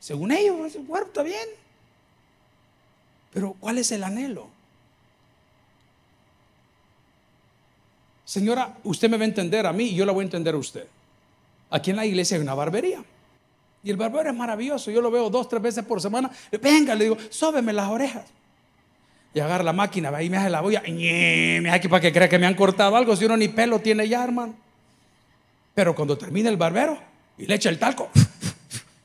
Según 0.00 0.30
ellos, 0.32 0.72
su 0.72 0.86
cuerpo 0.86 1.08
está 1.08 1.22
bien. 1.22 1.48
Pero 3.32 3.54
¿cuál 3.58 3.78
es 3.78 3.90
el 3.92 4.04
anhelo? 4.04 4.48
Señora, 8.28 8.76
usted 8.84 9.08
me 9.08 9.16
va 9.16 9.22
a 9.22 9.26
entender 9.26 9.64
a 9.64 9.72
mí 9.72 9.84
y 9.84 9.94
yo 9.94 10.04
la 10.04 10.12
voy 10.12 10.20
a 10.20 10.24
entender 10.24 10.54
a 10.54 10.58
usted. 10.58 10.86
Aquí 11.70 11.92
en 11.92 11.96
la 11.96 12.04
iglesia 12.04 12.36
hay 12.36 12.42
una 12.42 12.52
barbería. 12.52 13.02
Y 13.82 13.88
el 13.88 13.96
barbero 13.96 14.28
es 14.28 14.36
maravilloso. 14.36 14.90
Yo 14.90 15.00
lo 15.00 15.10
veo 15.10 15.30
dos, 15.30 15.48
tres 15.48 15.62
veces 15.62 15.82
por 15.82 15.98
semana. 15.98 16.30
Venga, 16.60 16.94
le 16.94 17.04
digo, 17.04 17.16
sóbeme 17.30 17.72
las 17.72 17.88
orejas. 17.88 18.26
Y 19.32 19.40
agarra 19.40 19.64
la 19.64 19.72
máquina, 19.72 20.10
va 20.10 20.22
y 20.22 20.28
me 20.28 20.36
hace 20.36 20.50
la 20.50 20.60
boya. 20.60 20.82
Me 20.86 21.70
hace 21.70 21.70
aquí 21.70 21.88
para 21.88 22.02
que 22.02 22.12
crea 22.12 22.28
que 22.28 22.38
me 22.38 22.46
han 22.46 22.52
cortado 22.52 22.96
algo. 22.96 23.16
Si 23.16 23.24
uno 23.24 23.34
ni 23.34 23.48
pelo 23.48 23.78
tiene 23.78 24.06
ya, 24.06 24.24
hermano. 24.24 24.54
Pero 25.72 25.94
cuando 25.94 26.18
termina 26.18 26.50
el 26.50 26.58
barbero 26.58 26.98
y 27.38 27.46
le 27.46 27.54
echa 27.54 27.70
el 27.70 27.78
talco. 27.78 28.10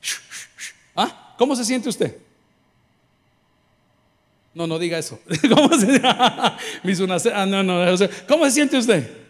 ¿Ah? 0.97 1.33
¿Cómo 1.37 1.55
se 1.55 1.63
siente 1.63 1.87
usted? 1.87 2.17
No, 4.53 4.67
no 4.67 4.77
diga 4.77 4.97
eso. 4.97 5.19
¿Cómo 5.53 5.69
se, 5.77 6.01
ah, 6.03 6.57
¿Cómo 8.27 8.45
se 8.45 8.51
siente 8.51 8.77
usted? 8.77 9.23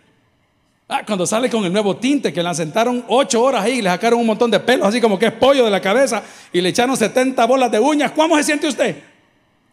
Ah, 0.87 1.03
cuando 1.05 1.25
sale 1.25 1.49
con 1.49 1.63
el 1.63 1.71
nuevo 1.71 1.95
tinte, 1.95 2.33
que 2.33 2.43
le 2.43 2.53
sentaron 2.53 3.05
ocho 3.07 3.41
horas 3.41 3.63
ahí 3.63 3.79
y 3.79 3.81
le 3.81 3.89
sacaron 3.89 4.19
un 4.19 4.25
montón 4.25 4.51
de 4.51 4.59
pelos, 4.59 4.87
así 4.87 4.99
como 4.99 5.17
que 5.17 5.27
es 5.27 5.33
pollo 5.33 5.63
de 5.63 5.71
la 5.71 5.81
cabeza, 5.81 6.23
y 6.51 6.59
le 6.59 6.69
echaron 6.69 6.97
70 6.97 7.45
bolas 7.45 7.71
de 7.71 7.79
uñas, 7.79 8.11
¿cómo 8.11 8.35
se 8.37 8.43
siente 8.43 8.67
usted? 8.67 9.01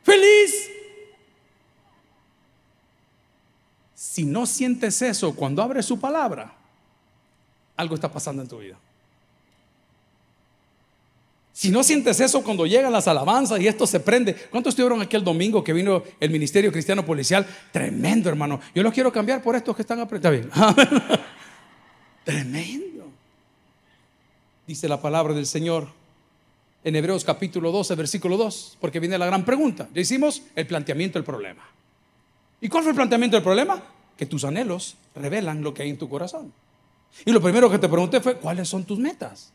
Feliz. 0.02 0.70
Si 3.94 4.24
no 4.24 4.46
sientes 4.46 5.02
eso 5.02 5.34
cuando 5.34 5.62
abre 5.62 5.82
su 5.82 5.98
palabra, 5.98 6.54
algo 7.76 7.96
está 7.96 8.10
pasando 8.10 8.42
en 8.42 8.48
tu 8.48 8.58
vida. 8.58 8.76
Si 11.60 11.70
no 11.70 11.84
sientes 11.84 12.18
eso 12.20 12.42
cuando 12.42 12.64
llegan 12.64 12.90
las 12.90 13.06
alabanzas 13.06 13.60
y 13.60 13.68
esto 13.68 13.86
se 13.86 14.00
prende. 14.00 14.34
¿Cuántos 14.34 14.70
estuvieron 14.70 15.02
aquí 15.02 15.14
el 15.14 15.22
domingo 15.22 15.62
que 15.62 15.74
vino 15.74 16.02
el 16.18 16.30
Ministerio 16.30 16.72
Cristiano 16.72 17.04
Policial? 17.04 17.46
Tremendo, 17.70 18.30
hermano. 18.30 18.62
Yo 18.74 18.82
los 18.82 18.94
quiero 18.94 19.12
cambiar 19.12 19.42
por 19.42 19.54
estos 19.54 19.76
que 19.76 19.82
están 19.82 20.00
apretados. 20.00 20.46
Tremendo. 22.24 23.10
Dice 24.66 24.88
la 24.88 25.02
palabra 25.02 25.34
del 25.34 25.44
Señor 25.44 25.88
en 26.82 26.96
Hebreos 26.96 27.26
capítulo 27.26 27.70
12, 27.70 27.94
versículo 27.94 28.38
2, 28.38 28.78
porque 28.80 28.98
viene 28.98 29.18
la 29.18 29.26
gran 29.26 29.44
pregunta. 29.44 29.86
Le 29.92 30.00
hicimos 30.00 30.40
el 30.56 30.66
planteamiento 30.66 31.18
del 31.18 31.26
problema. 31.26 31.68
¿Y 32.62 32.70
cuál 32.70 32.84
fue 32.84 32.92
el 32.92 32.96
planteamiento 32.96 33.36
del 33.36 33.44
problema? 33.44 33.82
Que 34.16 34.24
tus 34.24 34.44
anhelos 34.44 34.96
revelan 35.14 35.60
lo 35.60 35.74
que 35.74 35.82
hay 35.82 35.90
en 35.90 35.98
tu 35.98 36.08
corazón. 36.08 36.54
Y 37.26 37.32
lo 37.32 37.42
primero 37.42 37.70
que 37.70 37.78
te 37.78 37.86
pregunté 37.86 38.22
fue, 38.22 38.36
¿cuáles 38.36 38.66
son 38.66 38.84
tus 38.84 38.98
metas? 38.98 39.52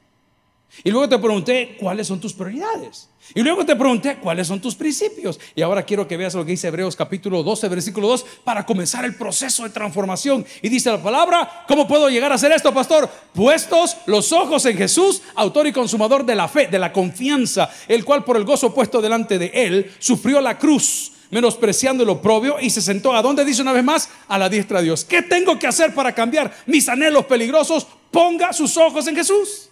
Y 0.83 0.91
luego 0.91 1.07
te 1.07 1.17
pregunté 1.17 1.77
cuáles 1.79 2.07
son 2.07 2.19
tus 2.19 2.33
prioridades. 2.33 3.09
Y 3.33 3.41
luego 3.41 3.65
te 3.65 3.75
pregunté 3.75 4.17
cuáles 4.17 4.47
son 4.47 4.61
tus 4.61 4.75
principios. 4.75 5.39
Y 5.55 5.61
ahora 5.61 5.83
quiero 5.83 6.07
que 6.07 6.17
veas 6.17 6.35
lo 6.35 6.45
que 6.45 6.51
dice 6.51 6.67
Hebreos 6.67 6.95
capítulo 6.95 7.41
12, 7.43 7.69
versículo 7.69 8.07
2, 8.09 8.25
para 8.43 8.65
comenzar 8.65 9.05
el 9.05 9.15
proceso 9.15 9.63
de 9.63 9.69
transformación. 9.69 10.45
Y 10.61 10.69
dice 10.69 10.91
la 10.91 11.01
palabra, 11.01 11.65
¿cómo 11.67 11.87
puedo 11.87 12.09
llegar 12.09 12.31
a 12.31 12.35
hacer 12.35 12.51
esto, 12.51 12.73
pastor? 12.73 13.09
Puestos 13.33 13.97
los 14.05 14.31
ojos 14.31 14.65
en 14.65 14.77
Jesús, 14.77 15.21
autor 15.35 15.67
y 15.67 15.71
consumador 15.71 16.25
de 16.25 16.35
la 16.35 16.47
fe, 16.47 16.67
de 16.67 16.77
la 16.77 16.91
confianza, 16.91 17.69
el 17.87 18.05
cual 18.05 18.23
por 18.23 18.37
el 18.37 18.43
gozo 18.43 18.73
puesto 18.73 19.01
delante 19.01 19.39
de 19.39 19.51
él, 19.53 19.91
sufrió 19.99 20.41
la 20.41 20.59
cruz 20.59 21.13
menospreciando 21.31 22.03
el 22.03 22.09
oprobio 22.09 22.57
y 22.61 22.69
se 22.69 22.81
sentó 22.81 23.13
a 23.13 23.21
dónde 23.21 23.43
dice 23.43 23.61
una 23.61 23.73
vez 23.73 23.83
más 23.83 24.09
a 24.27 24.37
la 24.37 24.47
diestra 24.47 24.79
de 24.79 24.85
Dios. 24.85 25.03
¿Qué 25.03 25.23
tengo 25.23 25.57
que 25.57 25.67
hacer 25.67 25.93
para 25.93 26.13
cambiar 26.13 26.55
mis 26.67 26.87
anhelos 26.87 27.25
peligrosos? 27.25 27.87
Ponga 28.11 28.53
sus 28.53 28.77
ojos 28.77 29.07
en 29.07 29.15
Jesús. 29.15 29.69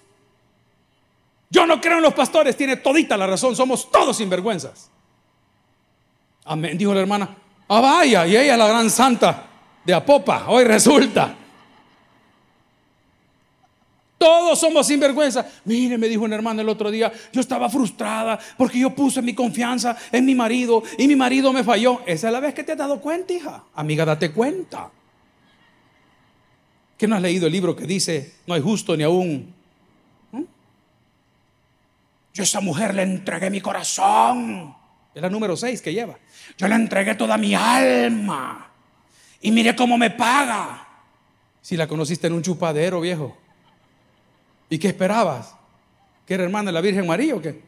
Yo 1.54 1.68
no 1.68 1.80
creo 1.80 1.98
en 1.98 2.02
los 2.02 2.16
pastores, 2.16 2.58
tiene 2.58 2.78
todita 2.78 3.16
la 3.16 3.28
razón, 3.28 3.56
somos 3.56 3.92
todos 3.92 4.18
sinvergüenzas. 4.18 4.90
Amén, 6.46 6.76
dijo 6.76 6.96
la 6.96 7.02
hermana. 7.02 7.30
Ah, 7.68 7.80
vaya, 7.80 8.26
y 8.26 8.36
ella 8.36 8.58
la 8.58 8.68
gran 8.68 8.90
santa 8.90 9.50
de 9.86 9.94
Apopa, 9.94 10.46
hoy 10.48 10.64
resulta. 10.64 11.36
Todos 14.18 14.60
somos 14.60 14.88
sinvergüenza. 14.88 15.46
Mire, 15.66 15.96
me 16.00 16.08
dijo 16.08 16.24
una 16.24 16.34
hermana 16.34 16.64
el 16.64 16.70
otro 16.70 16.90
día, 16.90 17.14
yo 17.32 17.40
estaba 17.40 17.70
frustrada 17.70 18.40
porque 18.58 18.80
yo 18.80 18.90
puse 18.90 19.22
mi 19.22 19.36
confianza 19.36 19.96
en 20.12 20.26
mi 20.26 20.34
marido 20.34 20.82
y 20.98 21.08
mi 21.08 21.16
marido 21.16 21.54
me 21.54 21.64
falló. 21.64 22.02
Esa 22.08 22.30
es 22.30 22.34
la 22.34 22.40
vez 22.40 22.56
que 22.56 22.64
te 22.64 22.72
has 22.72 22.80
dado 22.80 23.00
cuenta, 23.00 23.32
hija. 23.32 23.64
Amiga, 23.76 24.06
date 24.06 24.32
cuenta. 24.32 24.90
¿Qué 26.98 27.08
no 27.08 27.16
has 27.16 27.22
leído 27.22 27.46
el 27.46 27.54
libro 27.54 27.76
que 27.76 27.86
dice, 27.86 28.34
no 28.48 28.56
hay 28.56 28.62
justo 28.62 28.98
ni 28.98 29.04
aún 29.04 29.54
yo 32.34 32.42
a 32.42 32.46
esa 32.46 32.62
mujer 32.62 32.96
le 32.96 33.04
entregué 33.04 33.50
mi 33.50 33.62
corazón. 33.62 34.76
Es 35.14 35.22
la 35.22 35.30
número 35.30 35.56
6 35.56 35.82
que 35.82 35.94
lleva. 35.94 36.18
Yo 36.58 36.68
le 36.68 36.76
entregué 36.76 37.14
toda 37.14 37.38
mi 37.38 37.54
alma. 37.54 38.72
Y 39.42 39.52
mire 39.52 39.76
cómo 39.76 39.98
me 39.98 40.10
paga. 40.10 40.88
Si 41.62 41.78
la 41.78 41.88
conociste 41.88 42.28
en 42.28 42.34
un 42.34 42.42
chupadero, 42.42 43.02
viejo. 43.02 43.38
¿Y 44.70 44.80
qué 44.80 44.88
esperabas? 44.88 45.56
¿Que 46.26 46.34
era 46.34 46.44
hermana 46.44 46.68
de 46.68 46.74
la 46.74 46.82
Virgen 46.82 47.06
María 47.06 47.36
o 47.36 47.42
qué? 47.42 47.62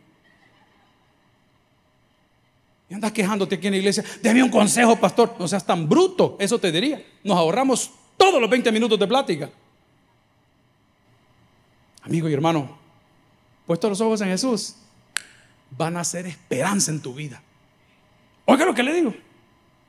Y 2.89 2.93
andas 2.93 3.11
quejándote 3.11 3.55
aquí 3.55 3.67
en 3.67 3.73
la 3.73 3.77
iglesia. 3.77 4.03
Deme 4.23 4.41
un 4.41 4.49
consejo, 4.49 4.95
pastor. 4.95 5.35
No 5.37 5.47
seas 5.47 5.65
tan 5.65 5.87
bruto. 5.87 6.37
Eso 6.39 6.57
te 6.57 6.71
diría. 6.71 7.05
Nos 7.23 7.37
ahorramos 7.37 7.91
todos 8.17 8.41
los 8.41 8.49
20 8.49 8.71
minutos 8.71 8.97
de 8.97 9.07
plática. 9.07 9.49
Amigo 12.01 12.29
y 12.29 12.33
hermano, 12.33 12.84
puesto 13.65 13.89
los 13.89 14.01
ojos 14.01 14.21
en 14.21 14.29
Jesús, 14.29 14.75
van 15.77 15.97
a 15.97 16.03
ser 16.03 16.27
esperanza 16.27 16.91
en 16.91 17.01
tu 17.01 17.13
vida. 17.13 17.41
Oiga 18.45 18.65
lo 18.65 18.73
que 18.73 18.83
le 18.83 18.93
digo. 18.93 19.13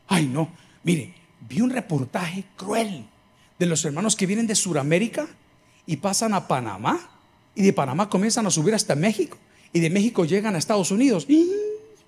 Ay, 0.08 0.26
no. 0.26 0.50
Mire, 0.82 1.14
vi 1.48 1.60
un 1.60 1.70
reportaje 1.70 2.44
cruel 2.56 3.06
de 3.58 3.66
los 3.66 3.84
hermanos 3.84 4.16
que 4.16 4.26
vienen 4.26 4.46
de 4.46 4.54
Sudamérica 4.54 5.26
y 5.86 5.96
pasan 5.96 6.34
a 6.34 6.48
Panamá 6.48 7.10
y 7.54 7.62
de 7.62 7.72
Panamá 7.72 8.08
comienzan 8.08 8.46
a 8.46 8.50
subir 8.50 8.74
hasta 8.74 8.94
México 8.94 9.38
y 9.72 9.80
de 9.80 9.90
México 9.90 10.24
llegan 10.24 10.54
a 10.54 10.58
Estados 10.58 10.90
Unidos. 10.90 11.26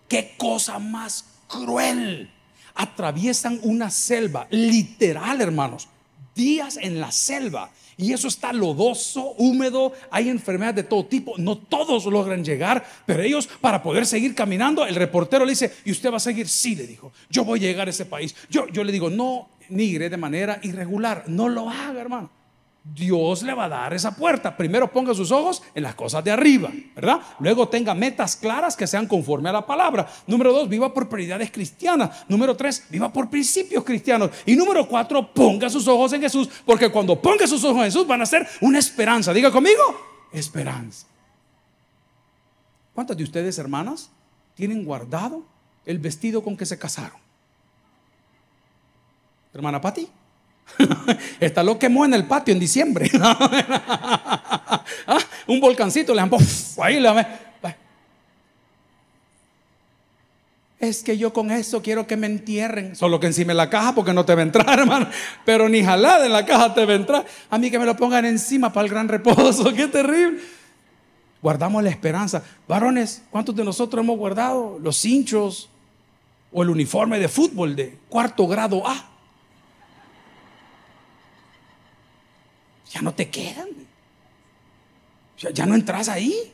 ¡Qué 0.09 0.35
cosa 0.37 0.79
más 0.79 1.25
cruel! 1.47 2.31
Atraviesan 2.75 3.59
una 3.63 3.91
selva, 3.91 4.47
literal, 4.51 5.41
hermanos, 5.41 5.89
días 6.35 6.79
en 6.81 7.01
la 7.01 7.11
selva 7.11 7.71
y 7.99 8.13
eso 8.13 8.29
está 8.29 8.53
lodoso, 8.53 9.35
húmedo, 9.39 9.93
hay 10.11 10.29
enfermedades 10.29 10.77
de 10.77 10.83
todo 10.85 11.05
tipo. 11.05 11.35
No 11.37 11.59
todos 11.59 12.07
logran 12.07 12.45
llegar, 12.45 12.87
pero 13.05 13.23
ellos 13.23 13.49
para 13.61 13.83
poder 13.83 14.07
seguir 14.07 14.37
caminando, 14.37 14.87
el 14.87 14.95
reportero 14.95 15.45
le 15.45 15.51
dice, 15.51 15.75
¿y 15.85 15.91
usted 15.91 16.11
va 16.11 16.19
a 16.19 16.21
seguir? 16.21 16.49
Sí, 16.49 16.77
le 16.77 16.87
dijo, 16.87 17.13
yo 17.29 17.45
voy 17.45 17.59
a 17.59 17.63
llegar 17.63 17.89
a 17.89 17.91
ese 17.91 18.07
país. 18.07 18.37
Yo, 18.49 18.69
yo 18.69 18.85
le 18.85 18.93
digo, 18.93 19.11
no 19.11 19.49
migre 19.69 20.09
de 20.09 20.17
manera 20.17 20.61
irregular, 20.63 21.25
no 21.27 21.49
lo 21.49 21.69
haga, 21.69 22.01
hermano. 22.01 22.38
Dios 22.95 23.43
le 23.43 23.55
va 23.55 23.65
a 23.65 23.69
dar 23.69 23.95
esa 23.95 24.15
puerta. 24.15 24.57
Primero 24.57 24.91
ponga 24.91 25.15
sus 25.15 25.31
ojos 25.31 25.63
en 25.75 25.83
las 25.83 25.95
cosas 25.95 26.25
de 26.25 26.31
arriba, 26.31 26.71
¿verdad? 26.95 27.21
Luego 27.39 27.69
tenga 27.69 27.95
metas 27.95 28.37
claras 28.37 28.77
que 28.77 28.87
sean 28.87 29.07
conforme 29.07 29.49
a 29.49 29.53
la 29.53 29.67
palabra. 29.67 30.09
Número 30.27 30.53
dos, 30.53 30.69
viva 30.69 30.93
por 30.93 31.09
prioridades 31.09 31.51
cristianas. 31.51 32.25
Número 32.29 32.57
tres, 32.57 32.87
viva 32.91 33.13
por 33.13 33.29
principios 33.31 33.85
cristianos. 33.85 34.31
Y 34.47 34.57
número 34.57 34.89
cuatro, 34.89 35.33
ponga 35.33 35.69
sus 35.71 35.87
ojos 35.87 36.13
en 36.13 36.23
Jesús, 36.23 36.49
porque 36.65 36.91
cuando 36.91 37.21
ponga 37.21 37.47
sus 37.47 37.63
ojos 37.65 37.79
en 37.79 37.85
Jesús 37.85 38.07
van 38.07 38.23
a 38.23 38.27
ser 38.27 38.47
una 38.61 38.79
esperanza. 38.79 39.33
Diga 39.33 39.51
conmigo, 39.51 39.83
esperanza. 40.33 41.07
¿Cuántas 42.95 43.17
de 43.17 43.25
ustedes, 43.25 43.59
hermanas, 43.59 44.11
tienen 44.55 44.85
guardado 44.85 45.45
el 45.87 45.99
vestido 45.99 46.43
con 46.43 46.57
que 46.57 46.67
se 46.67 46.79
casaron? 46.79 47.19
Hermana 49.55 49.81
Patti. 49.81 50.09
Está 51.41 51.63
lo 51.63 51.79
quemó 51.79 52.05
en 52.05 52.15
el 52.15 52.27
patio 52.27 52.53
en 52.53 52.61
diciembre. 52.61 53.11
Ah, 55.07 55.19
un 55.47 55.61
volcancito 55.61 56.15
le 56.15 56.21
han 56.21 56.31
ahí 56.83 57.01
le 57.01 57.09
Es 60.79 61.03
que 61.03 61.19
yo 61.19 61.33
con 61.33 61.51
eso 61.51 61.83
quiero 61.83 62.07
que 62.07 62.17
me 62.17 62.27
entierren. 62.27 62.95
Solo 62.95 63.19
que 63.19 63.27
encima 63.27 63.51
de 63.53 63.57
la 63.57 63.69
caja 63.69 63.95
porque 63.95 64.13
no 64.13 64.25
te 64.25 64.35
va 64.35 64.41
a 64.41 64.45
entrar, 64.45 64.67
hermano. 64.79 65.09
Pero 65.45 65.69
ni 65.69 65.83
jalada 65.83 66.25
en 66.25 66.33
la 66.33 66.47
caja 66.47 66.73
te 66.75 66.85
va 66.85 66.93
a 66.93 66.97
entrar. 66.97 67.27
A 67.51 67.59
mí 67.59 67.71
que 67.71 67.79
me 67.79 67.85
lo 67.85 67.97
pongan 67.97 68.25
encima 68.27 68.73
para 68.73 68.85
el 68.85 68.91
gran 68.91 69.09
reposo. 69.09 69.73
Qué 69.75 69.89
terrible. 69.89 70.41
Guardamos 71.43 71.83
la 71.83 71.91
esperanza. 71.91 72.43
Varones, 72.67 73.23
¿cuántos 73.31 73.55
de 73.57 73.65
nosotros 73.65 74.03
hemos 74.03 74.19
guardado 74.19 74.79
los 74.81 75.05
hinchos 75.05 75.69
o 76.53 76.63
el 76.63 76.71
uniforme 76.71 77.19
de 77.19 77.29
fútbol 77.29 77.75
de 77.75 77.99
cuarto 78.09 78.47
grado 78.47 78.87
A? 78.87 79.08
Ya 82.91 83.03
no 83.03 83.15
te 83.15 83.29
quedan. 83.29 83.69
Ya, 85.39 85.67
no 85.67 85.75
entras 85.75 86.09
ahí. 86.09 86.53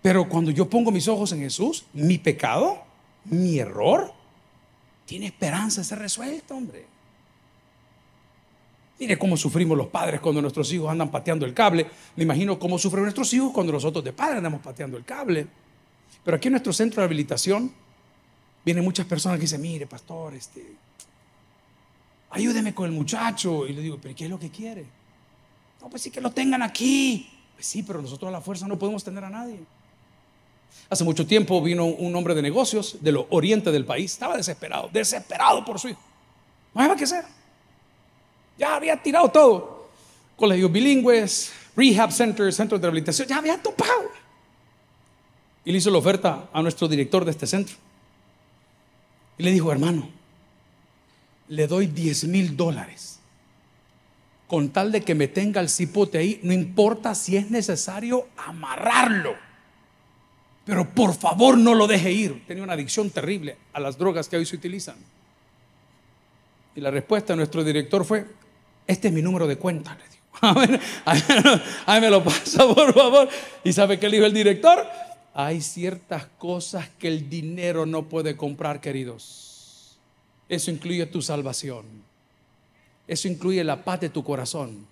Pero 0.00 0.28
cuando 0.28 0.50
yo 0.50 0.68
pongo 0.68 0.90
mis 0.90 1.06
ojos 1.06 1.30
en 1.32 1.40
Jesús, 1.40 1.84
mi 1.92 2.18
pecado, 2.18 2.82
mi 3.24 3.58
error, 3.58 4.12
tiene 5.06 5.26
esperanza 5.26 5.82
de 5.82 5.84
ser 5.84 6.00
resuelto, 6.00 6.56
hombre. 6.56 6.86
Mire 8.98 9.16
cómo 9.16 9.36
sufrimos 9.36 9.76
los 9.76 9.88
padres 9.88 10.20
cuando 10.20 10.40
nuestros 10.40 10.72
hijos 10.72 10.90
andan 10.90 11.10
pateando 11.10 11.46
el 11.46 11.54
cable. 11.54 11.86
Me 12.16 12.24
imagino 12.24 12.58
cómo 12.58 12.78
sufren 12.78 13.04
nuestros 13.04 13.32
hijos 13.32 13.52
cuando 13.52 13.72
nosotros 13.72 14.04
de 14.04 14.12
padres 14.12 14.38
andamos 14.38 14.60
pateando 14.60 14.96
el 14.96 15.04
cable. 15.04 15.46
Pero 16.24 16.36
aquí 16.36 16.48
en 16.48 16.52
nuestro 16.52 16.72
centro 16.72 17.00
de 17.00 17.06
habilitación 17.06 17.72
vienen 18.64 18.84
muchas 18.84 19.06
personas 19.06 19.38
que 19.38 19.42
dicen, 19.42 19.60
mire, 19.60 19.86
pastor, 19.86 20.34
este, 20.34 20.64
ayúdeme 22.32 22.74
con 22.74 22.86
el 22.86 22.92
muchacho. 22.92 23.66
Y 23.66 23.72
le 23.72 23.82
digo, 23.82 23.98
pero 24.00 24.14
¿qué 24.14 24.24
es 24.24 24.30
lo 24.30 24.38
que 24.38 24.50
quiere? 24.50 24.84
No, 25.80 25.88
pues 25.88 26.02
sí 26.02 26.10
que 26.10 26.20
lo 26.20 26.30
tengan 26.30 26.62
aquí. 26.62 27.30
Pues 27.54 27.66
sí, 27.66 27.82
pero 27.82 28.02
nosotros 28.02 28.28
a 28.28 28.32
la 28.32 28.40
fuerza 28.40 28.66
no 28.66 28.78
podemos 28.78 29.04
tener 29.04 29.22
a 29.24 29.30
nadie. 29.30 29.60
Hace 30.88 31.04
mucho 31.04 31.26
tiempo 31.26 31.62
vino 31.62 31.84
un 31.84 32.14
hombre 32.16 32.34
de 32.34 32.42
negocios 32.42 32.96
de 33.00 33.12
lo 33.12 33.26
oriente 33.30 33.70
del 33.70 33.84
país. 33.84 34.12
Estaba 34.12 34.36
desesperado, 34.36 34.88
desesperado 34.92 35.64
por 35.64 35.78
su 35.78 35.90
hijo. 35.90 36.00
No 36.74 36.82
había 36.82 36.96
que 36.96 37.04
hacer. 37.04 37.24
Ya 38.58 38.74
había 38.76 39.00
tirado 39.00 39.28
todo. 39.30 39.88
Colegios 40.36 40.72
bilingües, 40.72 41.52
rehab 41.76 42.12
centers, 42.12 42.56
centros 42.56 42.80
de 42.80 42.86
rehabilitación. 42.86 43.28
Ya 43.28 43.38
había 43.38 43.60
topado. 43.60 44.10
Y 45.64 45.72
le 45.72 45.78
hizo 45.78 45.90
la 45.90 45.98
oferta 45.98 46.48
a 46.52 46.62
nuestro 46.62 46.88
director 46.88 47.24
de 47.24 47.30
este 47.30 47.46
centro. 47.46 47.76
Y 49.38 49.42
le 49.42 49.52
dijo, 49.52 49.70
hermano, 49.70 50.08
le 51.52 51.66
doy 51.66 51.86
10 51.86 52.24
mil 52.28 52.56
dólares. 52.56 53.18
Con 54.46 54.70
tal 54.70 54.90
de 54.90 55.02
que 55.02 55.14
me 55.14 55.28
tenga 55.28 55.60
el 55.60 55.68
cipote 55.68 56.16
ahí, 56.16 56.40
no 56.42 56.52
importa 56.54 57.14
si 57.14 57.36
es 57.36 57.50
necesario 57.50 58.28
amarrarlo. 58.38 59.34
Pero 60.64 60.88
por 60.88 61.14
favor 61.14 61.58
no 61.58 61.74
lo 61.74 61.86
deje 61.86 62.10
ir. 62.10 62.42
Tenía 62.46 62.64
una 62.64 62.72
adicción 62.72 63.10
terrible 63.10 63.58
a 63.74 63.80
las 63.80 63.98
drogas 63.98 64.30
que 64.30 64.38
hoy 64.38 64.46
se 64.46 64.56
utilizan. 64.56 64.96
Y 66.74 66.80
la 66.80 66.90
respuesta 66.90 67.34
de 67.34 67.36
nuestro 67.36 67.62
director 67.62 68.02
fue, 68.06 68.24
este 68.86 69.08
es 69.08 69.14
mi 69.14 69.20
número 69.20 69.46
de 69.46 69.56
cuenta, 69.56 69.94
le 69.94 70.04
digo. 70.08 70.80
Ahí 71.84 72.00
me 72.00 72.08
lo 72.08 72.24
pasa, 72.24 72.66
por 72.66 72.94
favor. 72.94 73.28
¿Y 73.62 73.74
sabe 73.74 73.98
qué 73.98 74.08
le 74.08 74.16
dijo 74.16 74.26
el 74.26 74.32
director? 74.32 74.86
Hay 75.34 75.60
ciertas 75.60 76.24
cosas 76.38 76.88
que 76.98 77.08
el 77.08 77.28
dinero 77.28 77.84
no 77.84 78.04
puede 78.04 78.38
comprar, 78.38 78.80
queridos. 78.80 79.51
Eso 80.52 80.70
incluye 80.70 81.06
tu 81.06 81.22
salvación. 81.22 81.86
Eso 83.08 83.26
incluye 83.26 83.64
la 83.64 83.82
paz 83.82 84.00
de 84.00 84.10
tu 84.10 84.22
corazón. 84.22 84.86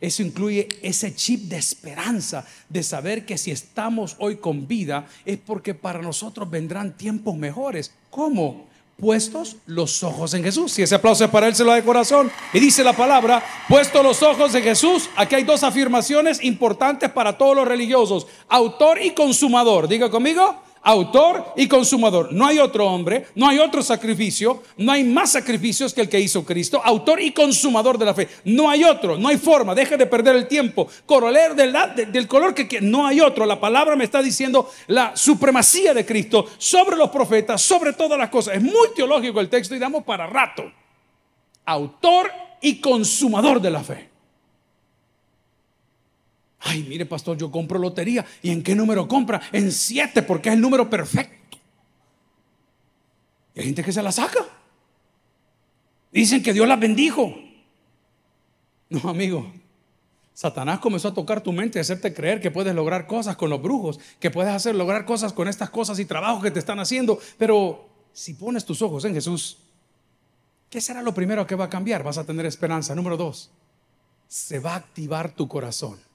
Eso 0.00 0.22
incluye 0.22 0.70
ese 0.80 1.14
chip 1.14 1.50
de 1.50 1.58
esperanza, 1.58 2.46
de 2.70 2.82
saber 2.82 3.26
que 3.26 3.36
si 3.36 3.50
estamos 3.50 4.16
hoy 4.18 4.36
con 4.36 4.66
vida 4.66 5.06
es 5.26 5.36
porque 5.36 5.74
para 5.74 6.00
nosotros 6.00 6.48
vendrán 6.48 6.96
tiempos 6.96 7.36
mejores. 7.36 7.92
¿Cómo? 8.08 8.68
Puestos 8.96 9.56
los 9.66 10.02
ojos 10.02 10.32
en 10.32 10.42
Jesús. 10.42 10.72
Si 10.72 10.80
ese 10.80 10.94
aplauso 10.94 11.26
es 11.26 11.30
para 11.30 11.46
él, 11.46 11.54
se 11.54 11.62
lo 11.62 11.72
da 11.72 11.76
de 11.76 11.84
corazón. 11.84 12.32
Y 12.54 12.58
dice 12.58 12.82
la 12.82 12.94
palabra, 12.94 13.44
puestos 13.68 14.02
los 14.02 14.22
ojos 14.22 14.54
en 14.54 14.62
Jesús. 14.62 15.10
Aquí 15.14 15.34
hay 15.34 15.44
dos 15.44 15.62
afirmaciones 15.62 16.42
importantes 16.42 17.10
para 17.10 17.36
todos 17.36 17.54
los 17.54 17.68
religiosos. 17.68 18.26
Autor 18.48 19.02
y 19.02 19.10
consumador. 19.10 19.88
Diga 19.88 20.08
conmigo, 20.08 20.58
autor 20.86 21.52
y 21.56 21.66
consumador. 21.66 22.32
No 22.32 22.46
hay 22.46 22.60
otro 22.60 22.86
hombre, 22.86 23.26
no 23.34 23.48
hay 23.48 23.58
otro 23.58 23.82
sacrificio, 23.82 24.62
no 24.76 24.92
hay 24.92 25.02
más 25.02 25.32
sacrificios 25.32 25.92
que 25.92 26.00
el 26.00 26.08
que 26.08 26.20
hizo 26.20 26.44
Cristo, 26.44 26.80
autor 26.82 27.20
y 27.20 27.32
consumador 27.32 27.98
de 27.98 28.04
la 28.04 28.14
fe. 28.14 28.28
No 28.44 28.70
hay 28.70 28.84
otro, 28.84 29.18
no 29.18 29.26
hay 29.26 29.36
forma, 29.36 29.74
deje 29.74 29.96
de 29.96 30.06
perder 30.06 30.36
el 30.36 30.46
tiempo. 30.46 30.88
Coronel 31.04 31.56
del, 31.56 31.74
del 32.12 32.28
color 32.28 32.54
que 32.54 32.80
no 32.80 33.04
hay 33.04 33.20
otro. 33.20 33.44
La 33.46 33.58
palabra 33.58 33.96
me 33.96 34.04
está 34.04 34.22
diciendo 34.22 34.70
la 34.86 35.16
supremacía 35.16 35.92
de 35.92 36.06
Cristo 36.06 36.46
sobre 36.56 36.96
los 36.96 37.10
profetas, 37.10 37.60
sobre 37.60 37.92
todas 37.92 38.16
las 38.16 38.30
cosas. 38.30 38.54
Es 38.54 38.62
muy 38.62 38.94
teológico 38.94 39.40
el 39.40 39.48
texto 39.48 39.74
y 39.74 39.80
damos 39.80 40.04
para 40.04 40.28
rato. 40.28 40.70
Autor 41.64 42.30
y 42.60 42.80
consumador 42.80 43.60
de 43.60 43.70
la 43.72 43.82
fe. 43.82 44.15
Ay, 46.66 46.84
mire, 46.88 47.06
pastor, 47.06 47.36
yo 47.36 47.50
compro 47.50 47.78
lotería. 47.78 48.26
¿Y 48.42 48.50
en 48.50 48.62
qué 48.62 48.74
número 48.74 49.06
compra? 49.06 49.40
En 49.52 49.70
siete, 49.70 50.22
porque 50.22 50.48
es 50.48 50.56
el 50.56 50.60
número 50.60 50.90
perfecto. 50.90 51.58
Y 53.54 53.60
hay 53.60 53.66
gente 53.66 53.84
que 53.84 53.92
se 53.92 54.02
la 54.02 54.10
saca. 54.10 54.44
Dicen 56.10 56.42
que 56.42 56.52
Dios 56.52 56.66
las 56.66 56.80
bendijo. 56.80 57.34
No, 58.88 59.08
amigo. 59.08 59.52
Satanás 60.34 60.80
comenzó 60.80 61.08
a 61.08 61.14
tocar 61.14 61.40
tu 61.40 61.52
mente 61.52 61.78
y 61.78 61.80
hacerte 61.80 62.12
creer 62.12 62.40
que 62.40 62.50
puedes 62.50 62.74
lograr 62.74 63.06
cosas 63.06 63.36
con 63.36 63.48
los 63.48 63.62
brujos, 63.62 64.00
que 64.18 64.30
puedes 64.30 64.52
hacer 64.52 64.74
lograr 64.74 65.06
cosas 65.06 65.32
con 65.32 65.48
estas 65.48 65.70
cosas 65.70 65.98
y 66.00 66.04
trabajos 66.04 66.42
que 66.42 66.50
te 66.50 66.58
están 66.58 66.80
haciendo. 66.80 67.18
Pero 67.38 67.88
si 68.12 68.34
pones 68.34 68.64
tus 68.64 68.82
ojos 68.82 69.04
en 69.04 69.14
Jesús, 69.14 69.58
¿qué 70.68 70.80
será 70.80 71.00
lo 71.00 71.14
primero 71.14 71.46
que 71.46 71.54
va 71.54 71.66
a 71.66 71.70
cambiar? 71.70 72.02
Vas 72.02 72.18
a 72.18 72.24
tener 72.24 72.44
esperanza. 72.44 72.94
Número 72.94 73.16
dos, 73.16 73.50
se 74.26 74.58
va 74.58 74.72
a 74.72 74.76
activar 74.76 75.30
tu 75.30 75.46
corazón. 75.46 76.05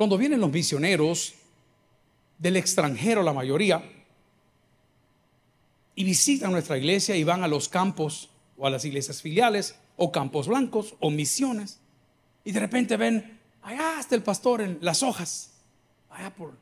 Cuando 0.00 0.16
vienen 0.16 0.40
los 0.40 0.50
misioneros 0.50 1.34
del 2.38 2.56
extranjero, 2.56 3.22
la 3.22 3.34
mayoría, 3.34 3.84
y 5.94 6.04
visitan 6.04 6.52
nuestra 6.52 6.78
iglesia 6.78 7.16
y 7.16 7.22
van 7.22 7.44
a 7.44 7.48
los 7.48 7.68
campos 7.68 8.30
o 8.56 8.66
a 8.66 8.70
las 8.70 8.86
iglesias 8.86 9.20
filiales 9.20 9.74
o 9.98 10.10
campos 10.10 10.48
blancos 10.48 10.94
o 11.00 11.10
misiones, 11.10 11.80
y 12.46 12.52
de 12.52 12.60
repente 12.60 12.96
ven, 12.96 13.38
allá 13.60 14.00
está 14.00 14.14
el 14.14 14.22
pastor 14.22 14.62
en 14.62 14.78
las 14.80 15.02
hojas, 15.02 15.50
allá 16.08 16.34
por 16.34 16.52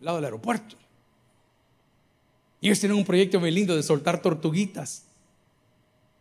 el 0.00 0.04
lado 0.04 0.16
del 0.16 0.24
aeropuerto. 0.24 0.74
Y 2.60 2.66
ellos 2.66 2.80
tienen 2.80 2.98
un 2.98 3.04
proyecto 3.04 3.38
muy 3.38 3.52
lindo 3.52 3.76
de 3.76 3.84
soltar 3.84 4.20
tortuguitas. 4.20 5.04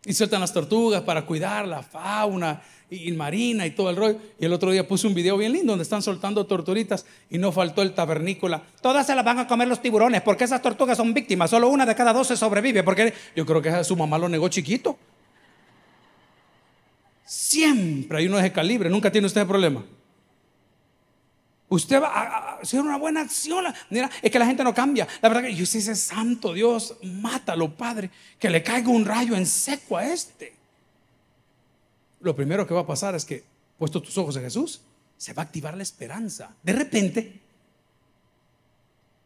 Y 0.05 0.13
sueltan 0.13 0.41
las 0.41 0.53
tortugas 0.53 1.01
para 1.01 1.25
cuidar 1.25 1.67
la 1.67 1.81
fauna 1.81 2.61
y, 2.89 3.11
marina 3.11 3.65
y 3.65 3.71
todo 3.71 3.89
el 3.89 3.95
rollo. 3.95 4.19
Y 4.39 4.45
el 4.45 4.53
otro 4.53 4.71
día 4.71 4.87
puse 4.87 5.07
un 5.07 5.13
video 5.13 5.37
bien 5.37 5.51
lindo 5.51 5.73
donde 5.73 5.83
están 5.83 6.01
soltando 6.01 6.45
torturitas 6.45 7.05
y 7.29 7.37
no 7.37 7.51
faltó 7.51 7.81
el 7.81 7.93
tabernícola. 7.93 8.63
Todas 8.81 9.05
se 9.07 9.15
las 9.15 9.25
van 9.25 9.39
a 9.39 9.47
comer 9.47 9.67
los 9.67 9.81
tiburones 9.81 10.21
porque 10.21 10.45
esas 10.45 10.61
tortugas 10.61 10.97
son 10.97 11.13
víctimas. 11.13 11.49
Solo 11.49 11.67
una 11.69 11.85
de 11.85 11.95
cada 11.95 12.13
dos 12.13 12.27
se 12.27 12.37
sobrevive 12.37 12.83
porque 12.83 13.13
yo 13.35 13.45
creo 13.45 13.61
que 13.61 13.83
su 13.83 13.95
mamá 13.95 14.17
lo 14.17 14.29
negó 14.29 14.47
chiquito. 14.47 14.97
Siempre 17.25 18.19
hay 18.19 18.27
uno 18.27 18.37
de 18.37 18.43
ese 18.43 18.53
calibre. 18.53 18.89
Nunca 18.89 19.11
tiene 19.11 19.27
usted 19.27 19.45
problema. 19.45 19.83
Usted 21.69 22.01
va 22.01 22.07
a 22.07 22.59
hacer 22.59 22.79
una 22.79 22.97
buena 22.97 23.21
acción. 23.21 23.65
Mira, 23.89 24.09
es 24.21 24.31
que 24.31 24.39
la 24.39 24.45
gente 24.45 24.63
no 24.63 24.73
cambia. 24.73 25.07
La 25.21 25.29
verdad 25.29 25.43
que 25.43 25.55
yo 25.55 25.65
sí 25.65 25.79
ese 25.79 25.95
santo 25.95 26.53
Dios, 26.53 26.95
mátalo, 27.03 27.75
Padre, 27.75 28.09
que 28.39 28.49
le 28.49 28.63
caiga 28.63 28.89
un 28.89 29.05
rayo 29.05 29.35
en 29.35 29.45
seco 29.45 29.97
a 29.97 30.05
este 30.05 30.57
lo 32.19 32.35
primero 32.35 32.65
que 32.65 32.73
va 32.73 32.81
a 32.81 32.85
pasar 32.85 33.15
es 33.15 33.25
que, 33.25 33.43
puesto 33.77 34.01
tus 34.01 34.17
ojos 34.17 34.35
en 34.37 34.43
Jesús, 34.43 34.81
se 35.17 35.33
va 35.33 35.43
a 35.43 35.45
activar 35.45 35.75
la 35.75 35.83
esperanza. 35.83 36.53
De 36.63 36.73
repente, 36.73 37.39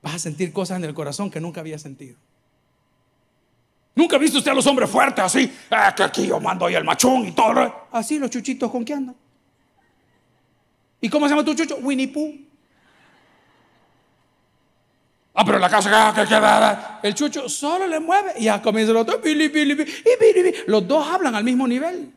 vas 0.02 0.16
a 0.16 0.20
sentir 0.20 0.52
cosas 0.52 0.78
en 0.78 0.86
el 0.86 0.94
corazón 0.94 1.30
que 1.30 1.40
nunca 1.40 1.62
había 1.62 1.80
sentido. 1.80 2.18
Nunca 3.96 4.16
ha 4.16 4.20
visto 4.20 4.38
usted 4.38 4.52
a 4.52 4.56
los 4.56 4.66
hombres 4.68 4.90
fuertes 4.90 5.24
así, 5.24 5.52
ah, 5.70 5.94
que 5.96 6.04
aquí 6.04 6.28
yo 6.28 6.40
mando 6.40 6.66
ahí 6.66 6.76
el 6.76 6.84
machón 6.84 7.28
y 7.28 7.32
todo. 7.34 7.88
Así 7.92 8.20
los 8.20 8.30
chuchitos 8.30 8.72
con 8.72 8.86
qué 8.86 8.94
andan. 8.94 9.16
¿Y 11.02 11.10
cómo 11.10 11.26
se 11.26 11.32
llama 11.32 11.44
tu 11.44 11.56
chucho? 11.56 11.78
Winnie 11.78 12.08
Pooh. 12.08 12.52
Ah, 15.34 15.44
pero 15.44 15.58
la 15.58 15.70
casa 15.70 16.14
que 16.16 16.26
queda. 16.26 17.00
El 17.02 17.16
chucho 17.16 17.50
solo 17.50 17.88
le 17.88 18.00
mueve 18.00 18.34
y 18.38 18.44
ya 18.46 18.62
comienza 18.62 18.92
el 18.92 18.98
otro. 18.98 19.20
Los 20.68 20.88
dos 20.88 21.08
hablan 21.08 21.34
al 21.36 21.44
mismo 21.44 21.68
nivel. 21.68 22.14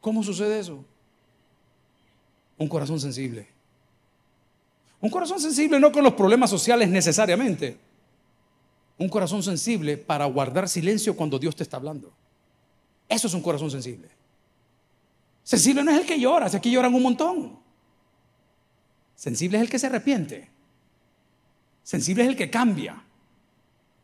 ¿Cómo 0.00 0.22
sucede 0.22 0.60
eso? 0.60 0.82
Un 2.56 2.68
corazón 2.68 2.98
sensible. 2.98 3.46
Un 5.00 5.10
corazón 5.10 5.40
sensible 5.40 5.78
no 5.80 5.92
con 5.92 6.04
los 6.04 6.14
problemas 6.14 6.48
sociales 6.48 6.88
necesariamente. 6.88 7.76
Un 8.96 9.08
corazón 9.08 9.42
sensible 9.42 9.96
para 9.96 10.24
guardar 10.26 10.68
silencio 10.68 11.16
cuando 11.16 11.38
Dios 11.38 11.56
te 11.56 11.62
está 11.62 11.78
hablando. 11.78 12.12
Eso 13.08 13.26
es 13.26 13.34
un 13.34 13.42
corazón 13.42 13.70
sensible. 13.70 14.08
Sensible 15.42 15.82
no 15.82 15.90
es 15.90 15.98
el 15.98 16.06
que 16.06 16.18
llora, 16.18 16.48
si 16.48 16.56
aquí 16.56 16.70
lloran 16.70 16.94
un 16.94 17.02
montón. 17.02 17.58
Sensible 19.14 19.58
es 19.58 19.62
el 19.62 19.70
que 19.70 19.78
se 19.78 19.86
arrepiente. 19.86 20.48
Sensible 21.82 22.22
es 22.22 22.28
el 22.30 22.36
que 22.36 22.50
cambia. 22.50 23.02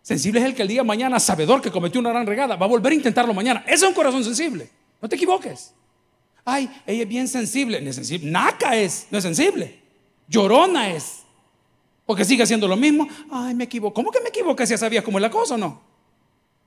Sensible 0.03 0.41
es 0.41 0.47
el 0.47 0.55
que 0.55 0.63
el 0.63 0.69
día 0.69 0.83
de 0.83 0.87
mañana, 0.87 1.19
sabedor 1.19 1.61
que 1.61 1.71
cometió 1.71 2.01
una 2.01 2.11
gran 2.11 2.27
regada, 2.27 2.57
va 2.57 2.67
a 2.67 2.69
volver 2.69 2.93
a 2.93 2.95
intentarlo 2.97 3.35
mañana. 3.35 3.65
Ese 3.67 3.77
es 3.77 3.83
un 3.83 3.95
corazón 3.95 4.23
sensible. 4.23 4.69
No 5.01 5.09
te 5.09 5.17
equivoques. 5.17 5.73
Ay, 6.45 6.71
ella 6.87 7.03
es 7.03 7.09
bien 7.09 7.27
sensible. 7.27 7.81
No 7.81 7.91
es 7.91 7.97
sensible. 7.97 8.31
Naca 8.31 8.77
es, 8.77 9.09
no 9.11 9.19
es 9.19 9.25
sensible. 9.25 9.81
Llorona 10.29 10.91
es. 10.91 11.23
Porque 12.05 12.25
sigue 12.25 12.45
haciendo 12.45 12.69
lo 12.69 12.77
mismo. 12.77 13.09
Ay, 13.31 13.55
me 13.55 13.65
equivoco. 13.65 13.95
¿Cómo 13.95 14.13
que 14.13 14.21
me 14.21 14.29
equivoqué 14.29 14.65
si 14.65 14.71
ya 14.71 14.79
sabías 14.79 15.03
cómo 15.03 15.19
es 15.19 15.23
la 15.23 15.31
cosa 15.31 15.55
o 15.55 15.59
no? 15.59 15.83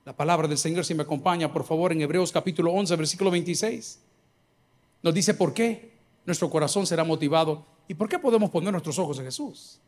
La 0.04 0.14
palabra 0.14 0.46
del 0.46 0.58
Señor, 0.58 0.84
si 0.84 0.94
me 0.94 1.02
acompaña, 1.02 1.52
por 1.52 1.64
favor, 1.64 1.92
en 1.92 2.00
Hebreos 2.00 2.32
capítulo 2.32 2.72
11, 2.72 2.96
versículo 2.96 3.30
26. 3.30 4.00
Nos 5.02 5.14
dice 5.14 5.34
por 5.34 5.54
qué 5.54 5.92
nuestro 6.26 6.50
corazón 6.50 6.86
será 6.86 7.04
motivado 7.04 7.64
y 7.88 7.94
por 7.94 8.08
qué 8.08 8.18
podemos 8.18 8.50
poner 8.50 8.72
nuestros 8.72 8.98
ojos 8.98 9.18
en 9.18 9.24
Jesús. 9.24 9.80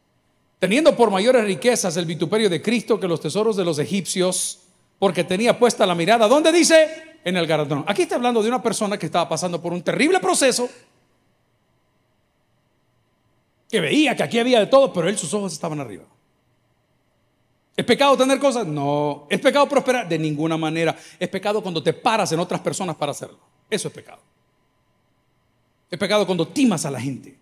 Teniendo 0.58 0.96
por 0.96 1.10
mayores 1.10 1.44
riquezas 1.44 1.96
el 1.96 2.06
vituperio 2.06 2.48
de 2.48 2.62
Cristo 2.62 2.98
que 2.98 3.08
los 3.08 3.20
tesoros 3.20 3.56
de 3.56 3.64
los 3.64 3.78
egipcios, 3.78 4.60
porque 4.98 5.24
tenía 5.24 5.58
puesta 5.58 5.86
la 5.86 5.94
mirada, 5.94 6.28
¿dónde 6.28 6.52
dice? 6.52 7.12
en 7.24 7.36
el 7.36 7.46
galardón. 7.46 7.84
Aquí 7.86 8.02
está 8.02 8.16
hablando 8.16 8.42
de 8.42 8.48
una 8.48 8.62
persona 8.62 8.98
que 8.98 9.06
estaba 9.06 9.28
pasando 9.28 9.60
por 9.60 9.72
un 9.72 9.82
terrible 9.82 10.20
proceso, 10.20 10.68
que 13.70 13.80
veía 13.80 14.16
que 14.16 14.22
aquí 14.22 14.38
había 14.38 14.60
de 14.60 14.66
todo, 14.66 14.92
pero 14.92 15.08
él 15.08 15.16
sus 15.16 15.32
ojos 15.32 15.52
estaban 15.52 15.80
arriba. 15.80 16.04
¿Es 17.74 17.86
pecado 17.86 18.16
tener 18.18 18.38
cosas? 18.38 18.66
No. 18.66 19.26
¿Es 19.30 19.40
pecado 19.40 19.66
prosperar? 19.66 20.06
De 20.06 20.18
ninguna 20.18 20.58
manera. 20.58 20.94
Es 21.18 21.28
pecado 21.28 21.62
cuando 21.62 21.82
te 21.82 21.94
paras 21.94 22.30
en 22.32 22.40
otras 22.40 22.60
personas 22.60 22.96
para 22.96 23.12
hacerlo. 23.12 23.38
Eso 23.70 23.88
es 23.88 23.94
pecado. 23.94 24.20
Es 25.92 25.98
pecado 25.98 26.24
cuando 26.24 26.48
timas 26.48 26.86
a 26.86 26.90
la 26.90 26.98
gente. 26.98 27.36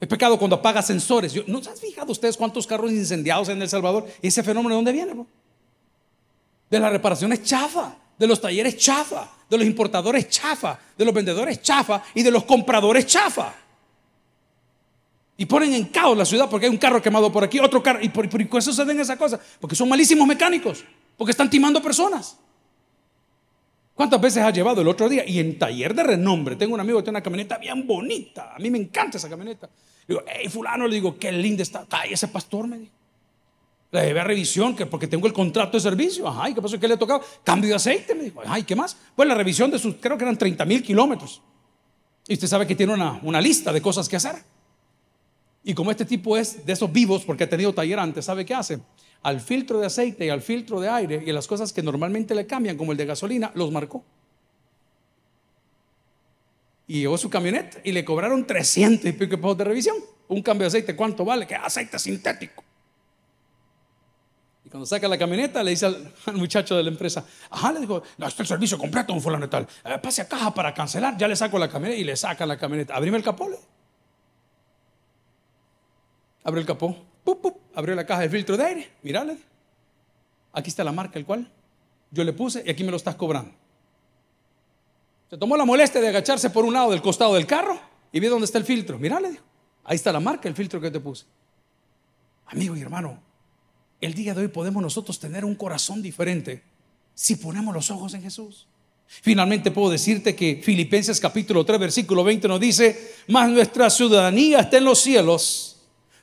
Es 0.00 0.08
pecado 0.08 0.36
cuando 0.36 0.56
apagas 0.56 0.88
sensores. 0.88 1.32
¿No 1.46 1.62
se 1.62 1.70
han 1.70 1.76
fijado 1.76 2.10
ustedes 2.10 2.36
cuántos 2.36 2.66
carros 2.66 2.90
incendiados 2.90 3.48
en 3.50 3.62
El 3.62 3.68
Salvador? 3.68 4.04
¿Ese 4.20 4.42
fenómeno 4.42 4.70
de 4.70 4.74
dónde 4.74 4.92
viene? 4.92 5.12
Bro? 5.14 5.28
De 6.68 6.80
las 6.80 6.90
reparaciones 6.90 7.44
chafa, 7.44 7.96
de 8.18 8.26
los 8.26 8.40
talleres 8.40 8.76
chafa, 8.78 9.30
de 9.48 9.58
los 9.58 9.64
importadores 9.64 10.28
chafa, 10.28 10.76
de 10.98 11.04
los 11.04 11.14
vendedores 11.14 11.62
chafa 11.62 12.02
y 12.16 12.24
de 12.24 12.32
los 12.32 12.42
compradores 12.42 13.06
chafa. 13.06 13.54
Y 15.36 15.46
ponen 15.46 15.72
en 15.74 15.84
caos 15.84 16.18
la 16.18 16.24
ciudad 16.24 16.50
porque 16.50 16.66
hay 16.66 16.72
un 16.72 16.78
carro 16.78 17.00
quemado 17.00 17.30
por 17.30 17.44
aquí, 17.44 17.60
otro 17.60 17.80
carro. 17.80 18.00
¿Y 18.02 18.08
por, 18.08 18.28
qué 18.28 18.58
eso 18.58 18.72
se 18.72 18.82
ven 18.82 18.98
esas 18.98 19.16
cosas? 19.16 19.38
Porque 19.60 19.76
son 19.76 19.88
malísimos 19.88 20.26
mecánicos, 20.26 20.82
porque 21.16 21.30
están 21.30 21.48
timando 21.48 21.80
personas. 21.80 22.38
¿Cuántas 23.94 24.20
veces 24.20 24.42
ha 24.42 24.50
llevado 24.50 24.80
el 24.80 24.88
otro 24.88 25.08
día? 25.08 25.24
Y 25.26 25.38
en 25.38 25.56
taller 25.58 25.94
de 25.94 26.02
renombre, 26.02 26.56
tengo 26.56 26.74
un 26.74 26.80
amigo 26.80 26.98
que 26.98 27.04
tiene 27.04 27.16
una 27.16 27.22
camioneta 27.22 27.58
bien 27.58 27.86
bonita. 27.86 28.52
A 28.54 28.58
mí 28.58 28.68
me 28.70 28.78
encanta 28.78 29.18
esa 29.18 29.28
camioneta. 29.28 29.68
Le 30.06 30.14
digo, 30.14 30.24
hey, 30.26 30.48
fulano, 30.48 30.88
le 30.88 30.96
digo, 30.96 31.16
qué 31.16 31.30
linda 31.30 31.62
está. 31.62 31.86
Ay, 31.90 32.12
ese 32.12 32.28
pastor 32.28 32.66
me 32.66 32.78
dijo. 32.78 32.92
Le 33.92 34.06
llevé 34.06 34.20
a 34.20 34.24
revisión 34.24 34.74
que 34.74 34.86
porque 34.86 35.06
tengo 35.06 35.28
el 35.28 35.32
contrato 35.32 35.76
de 35.76 35.80
servicio. 35.80 36.26
Ajá, 36.26 36.50
¿y 36.50 36.54
qué 36.54 36.60
pasó? 36.60 36.80
¿Qué 36.80 36.88
le 36.88 36.94
ha 36.94 36.98
tocado? 36.98 37.22
Cambio 37.44 37.70
de 37.70 37.76
aceite, 37.76 38.16
me 38.16 38.24
dijo. 38.24 38.42
Ay, 38.44 38.64
¿qué 38.64 38.74
más? 38.74 38.96
Pues 39.14 39.28
la 39.28 39.36
revisión 39.36 39.70
de 39.70 39.78
sus, 39.78 39.94
creo 40.00 40.18
que 40.18 40.24
eran 40.24 40.36
30 40.36 40.64
mil 40.64 40.82
kilómetros. 40.82 41.40
Y 42.26 42.34
usted 42.34 42.48
sabe 42.48 42.66
que 42.66 42.74
tiene 42.74 42.92
una, 42.92 43.20
una 43.22 43.40
lista 43.40 43.72
de 43.72 43.80
cosas 43.80 44.08
que 44.08 44.16
hacer. 44.16 44.34
Y 45.64 45.72
como 45.72 45.90
este 45.90 46.04
tipo 46.04 46.36
es 46.36 46.64
de 46.66 46.74
esos 46.74 46.92
vivos, 46.92 47.24
porque 47.24 47.44
ha 47.44 47.48
tenido 47.48 47.72
taller 47.72 47.98
antes, 47.98 48.26
¿sabe 48.26 48.44
qué 48.44 48.54
hace? 48.54 48.80
Al 49.22 49.40
filtro 49.40 49.80
de 49.80 49.86
aceite 49.86 50.26
y 50.26 50.28
al 50.28 50.42
filtro 50.42 50.78
de 50.78 50.90
aire 50.90 51.22
y 51.26 51.32
las 51.32 51.46
cosas 51.46 51.72
que 51.72 51.82
normalmente 51.82 52.34
le 52.34 52.46
cambian, 52.46 52.76
como 52.76 52.92
el 52.92 52.98
de 52.98 53.06
gasolina, 53.06 53.50
los 53.54 53.72
marcó. 53.72 54.04
Y 56.86 57.00
llegó 57.00 57.16
su 57.16 57.30
camioneta 57.30 57.78
y 57.82 57.92
le 57.92 58.04
cobraron 58.04 58.46
300 58.46 59.06
y 59.06 59.12
pico 59.12 59.38
pesos 59.38 59.56
de 59.56 59.64
revisión. 59.64 59.96
Un 60.28 60.42
cambio 60.42 60.64
de 60.64 60.68
aceite, 60.68 60.94
¿cuánto 60.94 61.24
vale? 61.24 61.46
Que 61.46 61.54
aceite 61.54 61.98
sintético. 61.98 62.62
Y 64.66 64.68
cuando 64.68 64.84
saca 64.84 65.08
la 65.08 65.16
camioneta, 65.16 65.62
le 65.62 65.70
dice 65.70 65.86
al, 65.86 66.12
muchacho 66.34 66.76
de 66.76 66.82
la 66.82 66.90
empresa, 66.90 67.24
ajá, 67.48 67.72
le 67.72 67.80
dijo, 67.80 68.02
no, 68.18 68.26
está 68.26 68.42
el 68.42 68.48
servicio 68.48 68.76
completo, 68.76 69.14
un 69.14 69.22
fulano 69.22 69.48
tal. 69.48 69.66
Eh, 69.82 69.98
pase 70.02 70.20
a 70.20 70.28
caja 70.28 70.52
para 70.52 70.74
cancelar. 70.74 71.16
Ya 71.16 71.26
le 71.26 71.36
saco 71.36 71.58
la 71.58 71.70
camioneta 71.70 71.98
y 71.98 72.04
le 72.04 72.16
saca 72.16 72.44
la 72.44 72.58
camioneta. 72.58 72.94
Abrime 72.94 73.16
el 73.16 73.24
capole 73.24 73.56
abrió 76.44 76.60
el 76.60 76.66
capó, 76.66 76.96
abrió 77.74 77.94
la 77.94 78.06
caja 78.06 78.20
de 78.22 78.28
filtro 78.28 78.56
de 78.56 78.64
aire, 78.64 78.90
mirale, 79.02 79.36
aquí 80.52 80.68
está 80.68 80.84
la 80.84 80.92
marca, 80.92 81.18
el 81.18 81.24
cual 81.24 81.50
yo 82.10 82.22
le 82.22 82.32
puse 82.32 82.62
y 82.64 82.70
aquí 82.70 82.84
me 82.84 82.90
lo 82.90 82.96
estás 82.96 83.16
cobrando. 83.16 83.52
Se 85.28 85.38
tomó 85.38 85.56
la 85.56 85.64
molestia 85.64 86.00
de 86.00 86.08
agacharse 86.08 86.50
por 86.50 86.64
un 86.64 86.74
lado 86.74 86.90
del 86.92 87.02
costado 87.02 87.34
del 87.34 87.46
carro 87.46 87.80
y 88.12 88.20
ve 88.20 88.28
dónde 88.28 88.44
está 88.44 88.58
el 88.58 88.64
filtro. 88.64 88.98
Mirale, 88.98 89.40
ahí 89.82 89.96
está 89.96 90.12
la 90.12 90.20
marca, 90.20 90.48
el 90.48 90.54
filtro 90.54 90.80
que 90.80 90.90
te 90.90 91.00
puse. 91.00 91.24
Amigo 92.46 92.76
y 92.76 92.82
hermano, 92.82 93.20
el 94.00 94.14
día 94.14 94.34
de 94.34 94.42
hoy 94.42 94.48
podemos 94.48 94.82
nosotros 94.82 95.18
tener 95.18 95.44
un 95.44 95.56
corazón 95.56 96.02
diferente 96.02 96.62
si 97.14 97.36
ponemos 97.36 97.74
los 97.74 97.90
ojos 97.90 98.14
en 98.14 98.22
Jesús. 98.22 98.68
Finalmente 99.06 99.70
puedo 99.70 99.90
decirte 99.90 100.36
que 100.36 100.60
Filipenses 100.62 101.20
capítulo 101.20 101.64
3 101.64 101.80
versículo 101.80 102.22
20 102.22 102.46
nos 102.48 102.60
dice, 102.60 103.14
más 103.28 103.48
nuestra 103.50 103.90
ciudadanía 103.90 104.60
está 104.60 104.78
en 104.78 104.84
los 104.84 105.00
cielos 105.00 105.73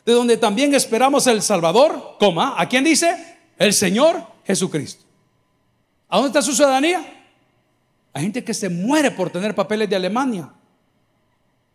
de 0.05 0.13
donde 0.13 0.37
también 0.37 0.73
esperamos 0.73 1.27
el 1.27 1.41
Salvador, 1.41 2.17
coma, 2.19 2.55
¿a 2.57 2.67
quién 2.67 2.83
dice? 2.83 3.39
El 3.57 3.73
Señor 3.73 4.23
Jesucristo. 4.45 5.05
¿A 6.09 6.17
dónde 6.17 6.29
está 6.29 6.41
su 6.41 6.53
ciudadanía? 6.53 7.21
Hay 8.13 8.23
gente 8.23 8.43
que 8.43 8.53
se 8.53 8.69
muere 8.69 9.11
por 9.11 9.29
tener 9.29 9.55
papeles 9.55 9.89
de 9.89 9.95
Alemania. 9.95 10.51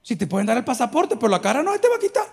Si 0.03 0.17
te 0.17 0.27
pueden 0.27 0.47
dar 0.47 0.57
el 0.57 0.65
pasaporte, 0.65 1.17
pero 1.17 1.29
la 1.29 1.41
cara 1.41 1.63
no 1.63 1.73
se 1.73 1.79
te 1.79 1.89
va 1.89 1.97
a 1.97 2.01
quitar. 2.01 2.27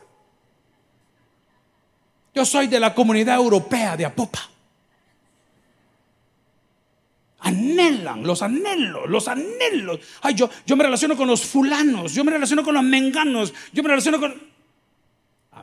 Yo 2.36 2.46
soy 2.46 2.68
de 2.68 2.80
la 2.80 2.94
comunidad 2.94 3.36
europea 3.36 3.96
de 3.96 4.06
Apopa. 4.06 4.50
Anhelan, 7.40 8.24
los 8.24 8.42
anhelos, 8.42 9.10
los 9.10 9.28
anhelos. 9.28 10.00
Ay, 10.22 10.34
yo, 10.34 10.50
yo 10.66 10.76
me 10.76 10.84
relaciono 10.84 11.16
con 11.16 11.28
los 11.28 11.44
fulanos, 11.44 12.14
yo 12.14 12.24
me 12.24 12.32
relaciono 12.32 12.64
con 12.64 12.74
los 12.74 12.84
menganos, 12.84 13.54
yo 13.72 13.84
me 13.84 13.90
relaciono 13.90 14.20
con... 14.20 14.53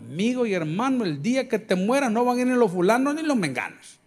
Amigo 0.00 0.46
y 0.46 0.54
hermano, 0.54 1.04
el 1.04 1.22
día 1.22 1.48
que 1.48 1.58
te 1.58 1.74
mueras 1.74 2.10
no 2.10 2.24
van 2.24 2.38
a 2.38 2.40
ir 2.40 2.46
ni 2.46 2.54
los 2.54 2.72
fulanos 2.72 3.14
ni 3.14 3.22
los 3.22 3.36
menganos. 3.36 3.98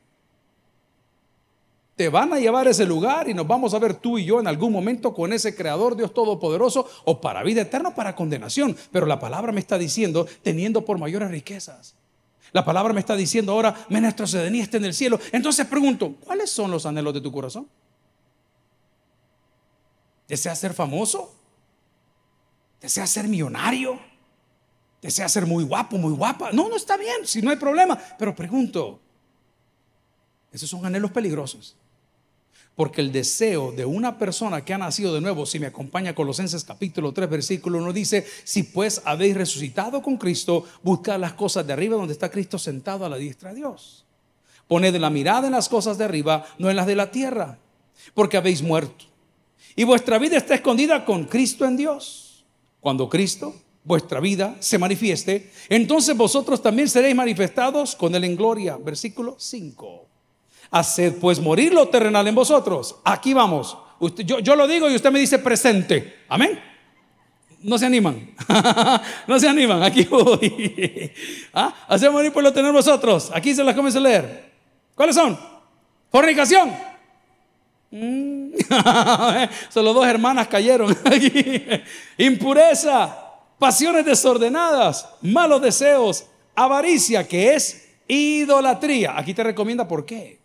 Te 1.95 2.09
van 2.09 2.33
a 2.33 2.39
llevar 2.39 2.67
a 2.67 2.71
ese 2.71 2.85
lugar 2.85 3.29
y 3.29 3.35
nos 3.35 3.47
vamos 3.47 3.73
a 3.73 3.79
ver 3.79 3.93
tú 3.93 4.17
y 4.17 4.25
yo 4.25 4.39
en 4.39 4.47
algún 4.47 4.73
momento 4.73 5.13
con 5.13 5.31
ese 5.31 5.55
Creador 5.55 5.95
Dios 5.95 6.13
Todopoderoso 6.13 6.89
o 7.05 7.21
para 7.21 7.43
vida 7.43 7.61
eterna 7.61 7.89
o 7.89 7.95
para 7.95 8.15
condenación. 8.15 8.75
Pero 8.91 9.05
la 9.05 9.19
palabra 9.19 9.51
me 9.51 9.59
está 9.59 9.77
diciendo 9.77 10.27
teniendo 10.41 10.83
por 10.83 10.97
mayores 10.97 11.29
riquezas. 11.29 11.95
La 12.51 12.65
palabra 12.65 12.93
me 12.93 12.99
está 12.99 13.15
diciendo 13.15 13.51
ahora, 13.51 13.85
nuestra 13.89 14.25
ciudadanía 14.25 14.63
está 14.63 14.77
en 14.77 14.85
el 14.85 14.93
cielo. 14.93 15.19
Entonces 15.31 15.65
pregunto, 15.67 16.15
¿cuáles 16.23 16.49
son 16.49 16.71
los 16.71 16.85
anhelos 16.85 17.13
de 17.13 17.21
tu 17.21 17.31
corazón? 17.31 17.67
¿Deseas 20.27 20.59
ser 20.59 20.73
famoso? 20.73 21.33
¿Deseas 22.81 23.09
ser 23.09 23.27
millonario? 23.27 23.99
Desea 25.03 25.27
ser 25.27 25.45
muy 25.45 25.65
guapo, 25.65 25.97
muy 25.97 26.13
guapa. 26.13 26.51
No, 26.53 26.69
no 26.69 26.77
está 26.77 26.97
bien, 26.97 27.25
si 27.25 27.41
no 27.41 27.51
hay 27.51 27.57
problema. 27.57 27.99
Pero 28.17 28.33
pregunto, 28.33 28.99
esos 30.51 30.69
son 30.69 30.85
anhelos 30.85 31.11
peligrosos. 31.11 31.75
Porque 32.75 33.01
el 33.01 33.11
deseo 33.11 33.71
de 33.73 33.85
una 33.85 34.17
persona 34.17 34.63
que 34.63 34.73
ha 34.73 34.77
nacido 34.77 35.13
de 35.13 35.21
nuevo, 35.21 35.45
si 35.45 35.59
me 35.59 35.67
acompaña 35.67 36.15
Colosenses 36.15 36.63
capítulo 36.63 37.11
3, 37.11 37.29
versículo 37.29 37.79
1, 37.79 37.93
dice, 37.93 38.25
si 38.45 38.63
pues 38.63 39.01
habéis 39.05 39.35
resucitado 39.35 40.01
con 40.01 40.17
Cristo, 40.17 40.65
buscad 40.81 41.19
las 41.19 41.33
cosas 41.33 41.67
de 41.67 41.73
arriba 41.73 41.97
donde 41.97 42.13
está 42.13 42.31
Cristo 42.31 42.57
sentado 42.57 43.05
a 43.05 43.09
la 43.09 43.17
diestra 43.17 43.49
de 43.49 43.57
Dios. 43.57 44.05
Poned 44.67 44.95
la 44.95 45.09
mirada 45.09 45.47
en 45.47 45.53
las 45.53 45.67
cosas 45.67 45.97
de 45.97 46.05
arriba, 46.05 46.45
no 46.57 46.69
en 46.69 46.77
las 46.77 46.87
de 46.87 46.95
la 46.95 47.11
tierra, 47.11 47.59
porque 48.13 48.37
habéis 48.37 48.63
muerto. 48.63 49.05
Y 49.75 49.83
vuestra 49.83 50.17
vida 50.17 50.37
está 50.37 50.55
escondida 50.55 51.03
con 51.03 51.25
Cristo 51.25 51.65
en 51.65 51.75
Dios. 51.75 52.45
Cuando 52.79 53.09
Cristo, 53.09 53.53
vuestra 53.83 54.19
vida 54.19 54.55
se 54.59 54.77
manifieste, 54.77 55.51
entonces 55.69 56.15
vosotros 56.15 56.61
también 56.61 56.87
seréis 56.89 57.15
manifestados 57.15 57.95
con 57.95 58.15
él 58.15 58.23
en 58.23 58.35
gloria. 58.35 58.77
Versículo 58.77 59.35
5. 59.37 60.05
Haced 60.71 61.15
pues 61.19 61.39
morir 61.39 61.73
lo 61.73 61.87
terrenal 61.87 62.27
en 62.27 62.35
vosotros. 62.35 62.95
Aquí 63.03 63.33
vamos. 63.33 63.77
yo, 64.25 64.39
yo 64.39 64.55
lo 64.55 64.67
digo 64.67 64.89
y 64.89 64.95
usted 64.95 65.11
me 65.11 65.19
dice 65.19 65.39
presente. 65.39 66.21
Amén. 66.29 66.59
No 67.61 67.77
se 67.77 67.85
animan. 67.85 68.31
no 69.27 69.39
se 69.39 69.47
animan. 69.47 69.83
Aquí 69.83 70.03
voy. 70.03 71.11
¿Ah? 71.53 71.73
Hacer 71.87 72.11
morir 72.11 72.31
por 72.33 72.43
lo 72.43 72.51
tener 72.51 72.71
vosotros. 72.71 73.31
Aquí 73.33 73.53
se 73.53 73.63
las 73.63 73.75
comienzo 73.75 73.99
a 73.99 74.01
leer. 74.01 74.51
¿Cuáles 74.95 75.15
son? 75.15 75.39
Fornicación. 76.11 76.73
Mm. 77.91 78.53
Solo 79.69 79.93
dos 79.93 80.05
hermanas 80.05 80.47
cayeron. 80.47 80.95
Impureza 82.17 83.22
pasiones 83.63 84.03
desordenadas, 84.03 85.07
malos 85.21 85.61
deseos, 85.61 86.25
avaricia, 86.53 87.25
que 87.25 87.55
es 87.55 87.87
idolatría. 88.09 89.17
Aquí 89.17 89.33
te 89.33 89.41
recomienda 89.41 89.87
por 89.87 90.05
qué. 90.05 90.37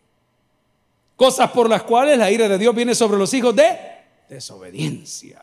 Cosas 1.16 1.50
por 1.50 1.68
las 1.68 1.82
cuales 1.82 2.16
la 2.16 2.30
ira 2.30 2.48
de 2.48 2.56
Dios 2.56 2.72
viene 2.72 2.94
sobre 2.94 3.18
los 3.18 3.34
hijos 3.34 3.56
de 3.56 3.76
desobediencia. 4.28 5.42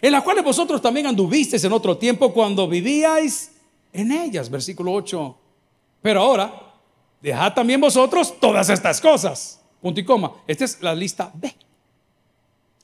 En 0.00 0.10
las 0.10 0.22
cuales 0.22 0.42
vosotros 0.42 0.80
también 0.80 1.06
anduvisteis 1.06 1.62
en 1.64 1.74
otro 1.74 1.98
tiempo 1.98 2.32
cuando 2.32 2.66
vivíais 2.66 3.52
en 3.92 4.10
ellas. 4.10 4.48
Versículo 4.48 4.94
8. 4.94 5.36
Pero 6.00 6.22
ahora, 6.22 6.50
dejad 7.20 7.52
también 7.52 7.78
vosotros 7.78 8.40
todas 8.40 8.70
estas 8.70 9.02
cosas. 9.02 9.60
Punto 9.82 10.00
y 10.00 10.04
coma. 10.06 10.32
Esta 10.46 10.64
es 10.64 10.80
la 10.80 10.94
lista 10.94 11.30
B. 11.34 11.54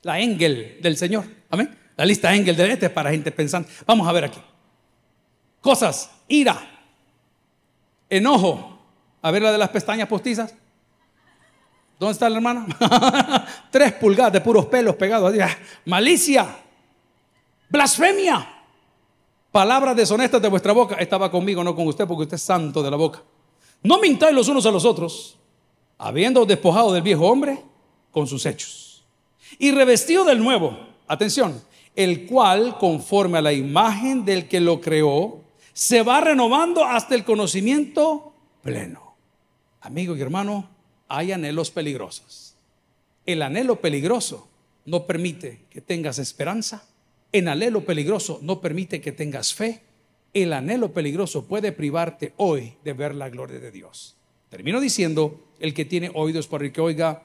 La 0.03 0.21
Engel 0.21 0.81
del 0.83 0.99
Señor. 0.99 1.25
Amén. 1.49 1.78
La 1.99 2.05
lista 2.05 2.33
Engel 2.33 2.55
de 2.55 2.73
este 2.73 2.89
para 2.91 3.11
gente 3.11 3.33
pensante. 3.33 3.73
Vamos 3.85 4.07
a 4.07 4.13
ver 4.13 4.27
aquí. 4.27 4.41
Cosas, 5.61 6.09
ira, 6.29 6.57
enojo. 8.09 8.79
A 9.21 9.33
ver 9.33 9.43
la 9.43 9.51
de 9.51 9.59
las 9.59 9.69
pestañas 9.71 10.07
postizas. 10.07 10.55
¿Dónde 11.99 12.13
está 12.13 12.31
la 12.31 12.37
hermana? 12.37 12.67
Tres 13.73 13.95
pulgadas 13.95 14.33
de 14.33 14.41
puros 14.41 14.67
pelos 14.67 14.95
pegados. 14.95 15.35
Malicia, 15.87 16.47
blasfemia, 17.69 18.49
palabras 19.51 19.97
deshonestas 19.97 20.41
de 20.41 20.47
vuestra 20.47 20.73
boca. 20.73 20.95
Estaba 21.01 21.29
conmigo, 21.29 21.65
no 21.65 21.75
con 21.75 21.89
usted, 21.89 22.07
porque 22.07 22.23
usted 22.23 22.37
es 22.37 22.43
santo 22.43 22.81
de 22.81 22.93
la 22.93 22.97
boca. 22.97 23.25
No 23.83 23.99
mintáis 23.99 24.37
los 24.37 24.47
unos 24.47 24.65
a 24.67 24.71
los 24.71 24.85
otros, 24.85 25.37
habiendo 25.99 26.47
despojado 26.47 26.93
del 26.93 27.03
viejo 27.03 27.27
hombre 27.27 27.61
con 28.13 28.29
sus 28.29 28.47
hechos 28.47 29.05
y 29.59 29.73
revestido 29.73 30.25
del 30.25 30.39
nuevo. 30.39 30.79
Atención, 31.09 31.61
el 31.99 32.27
cual, 32.27 32.79
conforme 32.79 33.39
a 33.39 33.43
la 33.43 33.53
imagen 33.53 34.25
del 34.25 34.47
que 34.47 34.61
lo 34.61 34.81
creó, 34.81 35.41
se 35.73 36.05
va 36.05 36.21
renovando 36.21 36.85
hasta 36.85 37.17
el 37.17 37.25
conocimiento 37.25 38.33
pleno. 38.63 39.17
Amigo 39.81 40.17
y 40.17 40.21
hermano, 40.21 40.71
hay 41.09 41.33
anhelos 41.33 41.73
peligrosos. 41.73 42.55
El 43.27 43.43
anhelo 43.43 43.81
peligroso 43.81 44.47
no 44.85 45.07
permite 45.07 45.63
que 45.71 45.81
tengas 45.81 46.21
esperanza 46.21 46.85
En 47.33 47.49
anhelo 47.49 47.85
peligroso 47.85 48.39
no 48.43 48.61
permite 48.61 49.01
que 49.01 49.11
tengas 49.11 49.53
fe. 49.53 49.83
El 50.33 50.53
anhelo 50.53 50.93
peligroso 50.93 51.47
puede 51.47 51.73
privarte 51.73 52.33
hoy 52.37 52.75
de 52.85 52.93
ver 52.93 53.17
la 53.17 53.29
gloria 53.29 53.59
de 53.59 53.73
Dios. 53.73 54.17
Termino 54.51 54.81
diciendo, 54.81 55.49
el 55.59 55.75
que 55.75 55.85
tiene 55.85 56.13
oídos 56.15 56.47
por 56.47 56.63
el 56.63 56.71
que 56.71 56.81
oiga, 56.81 57.25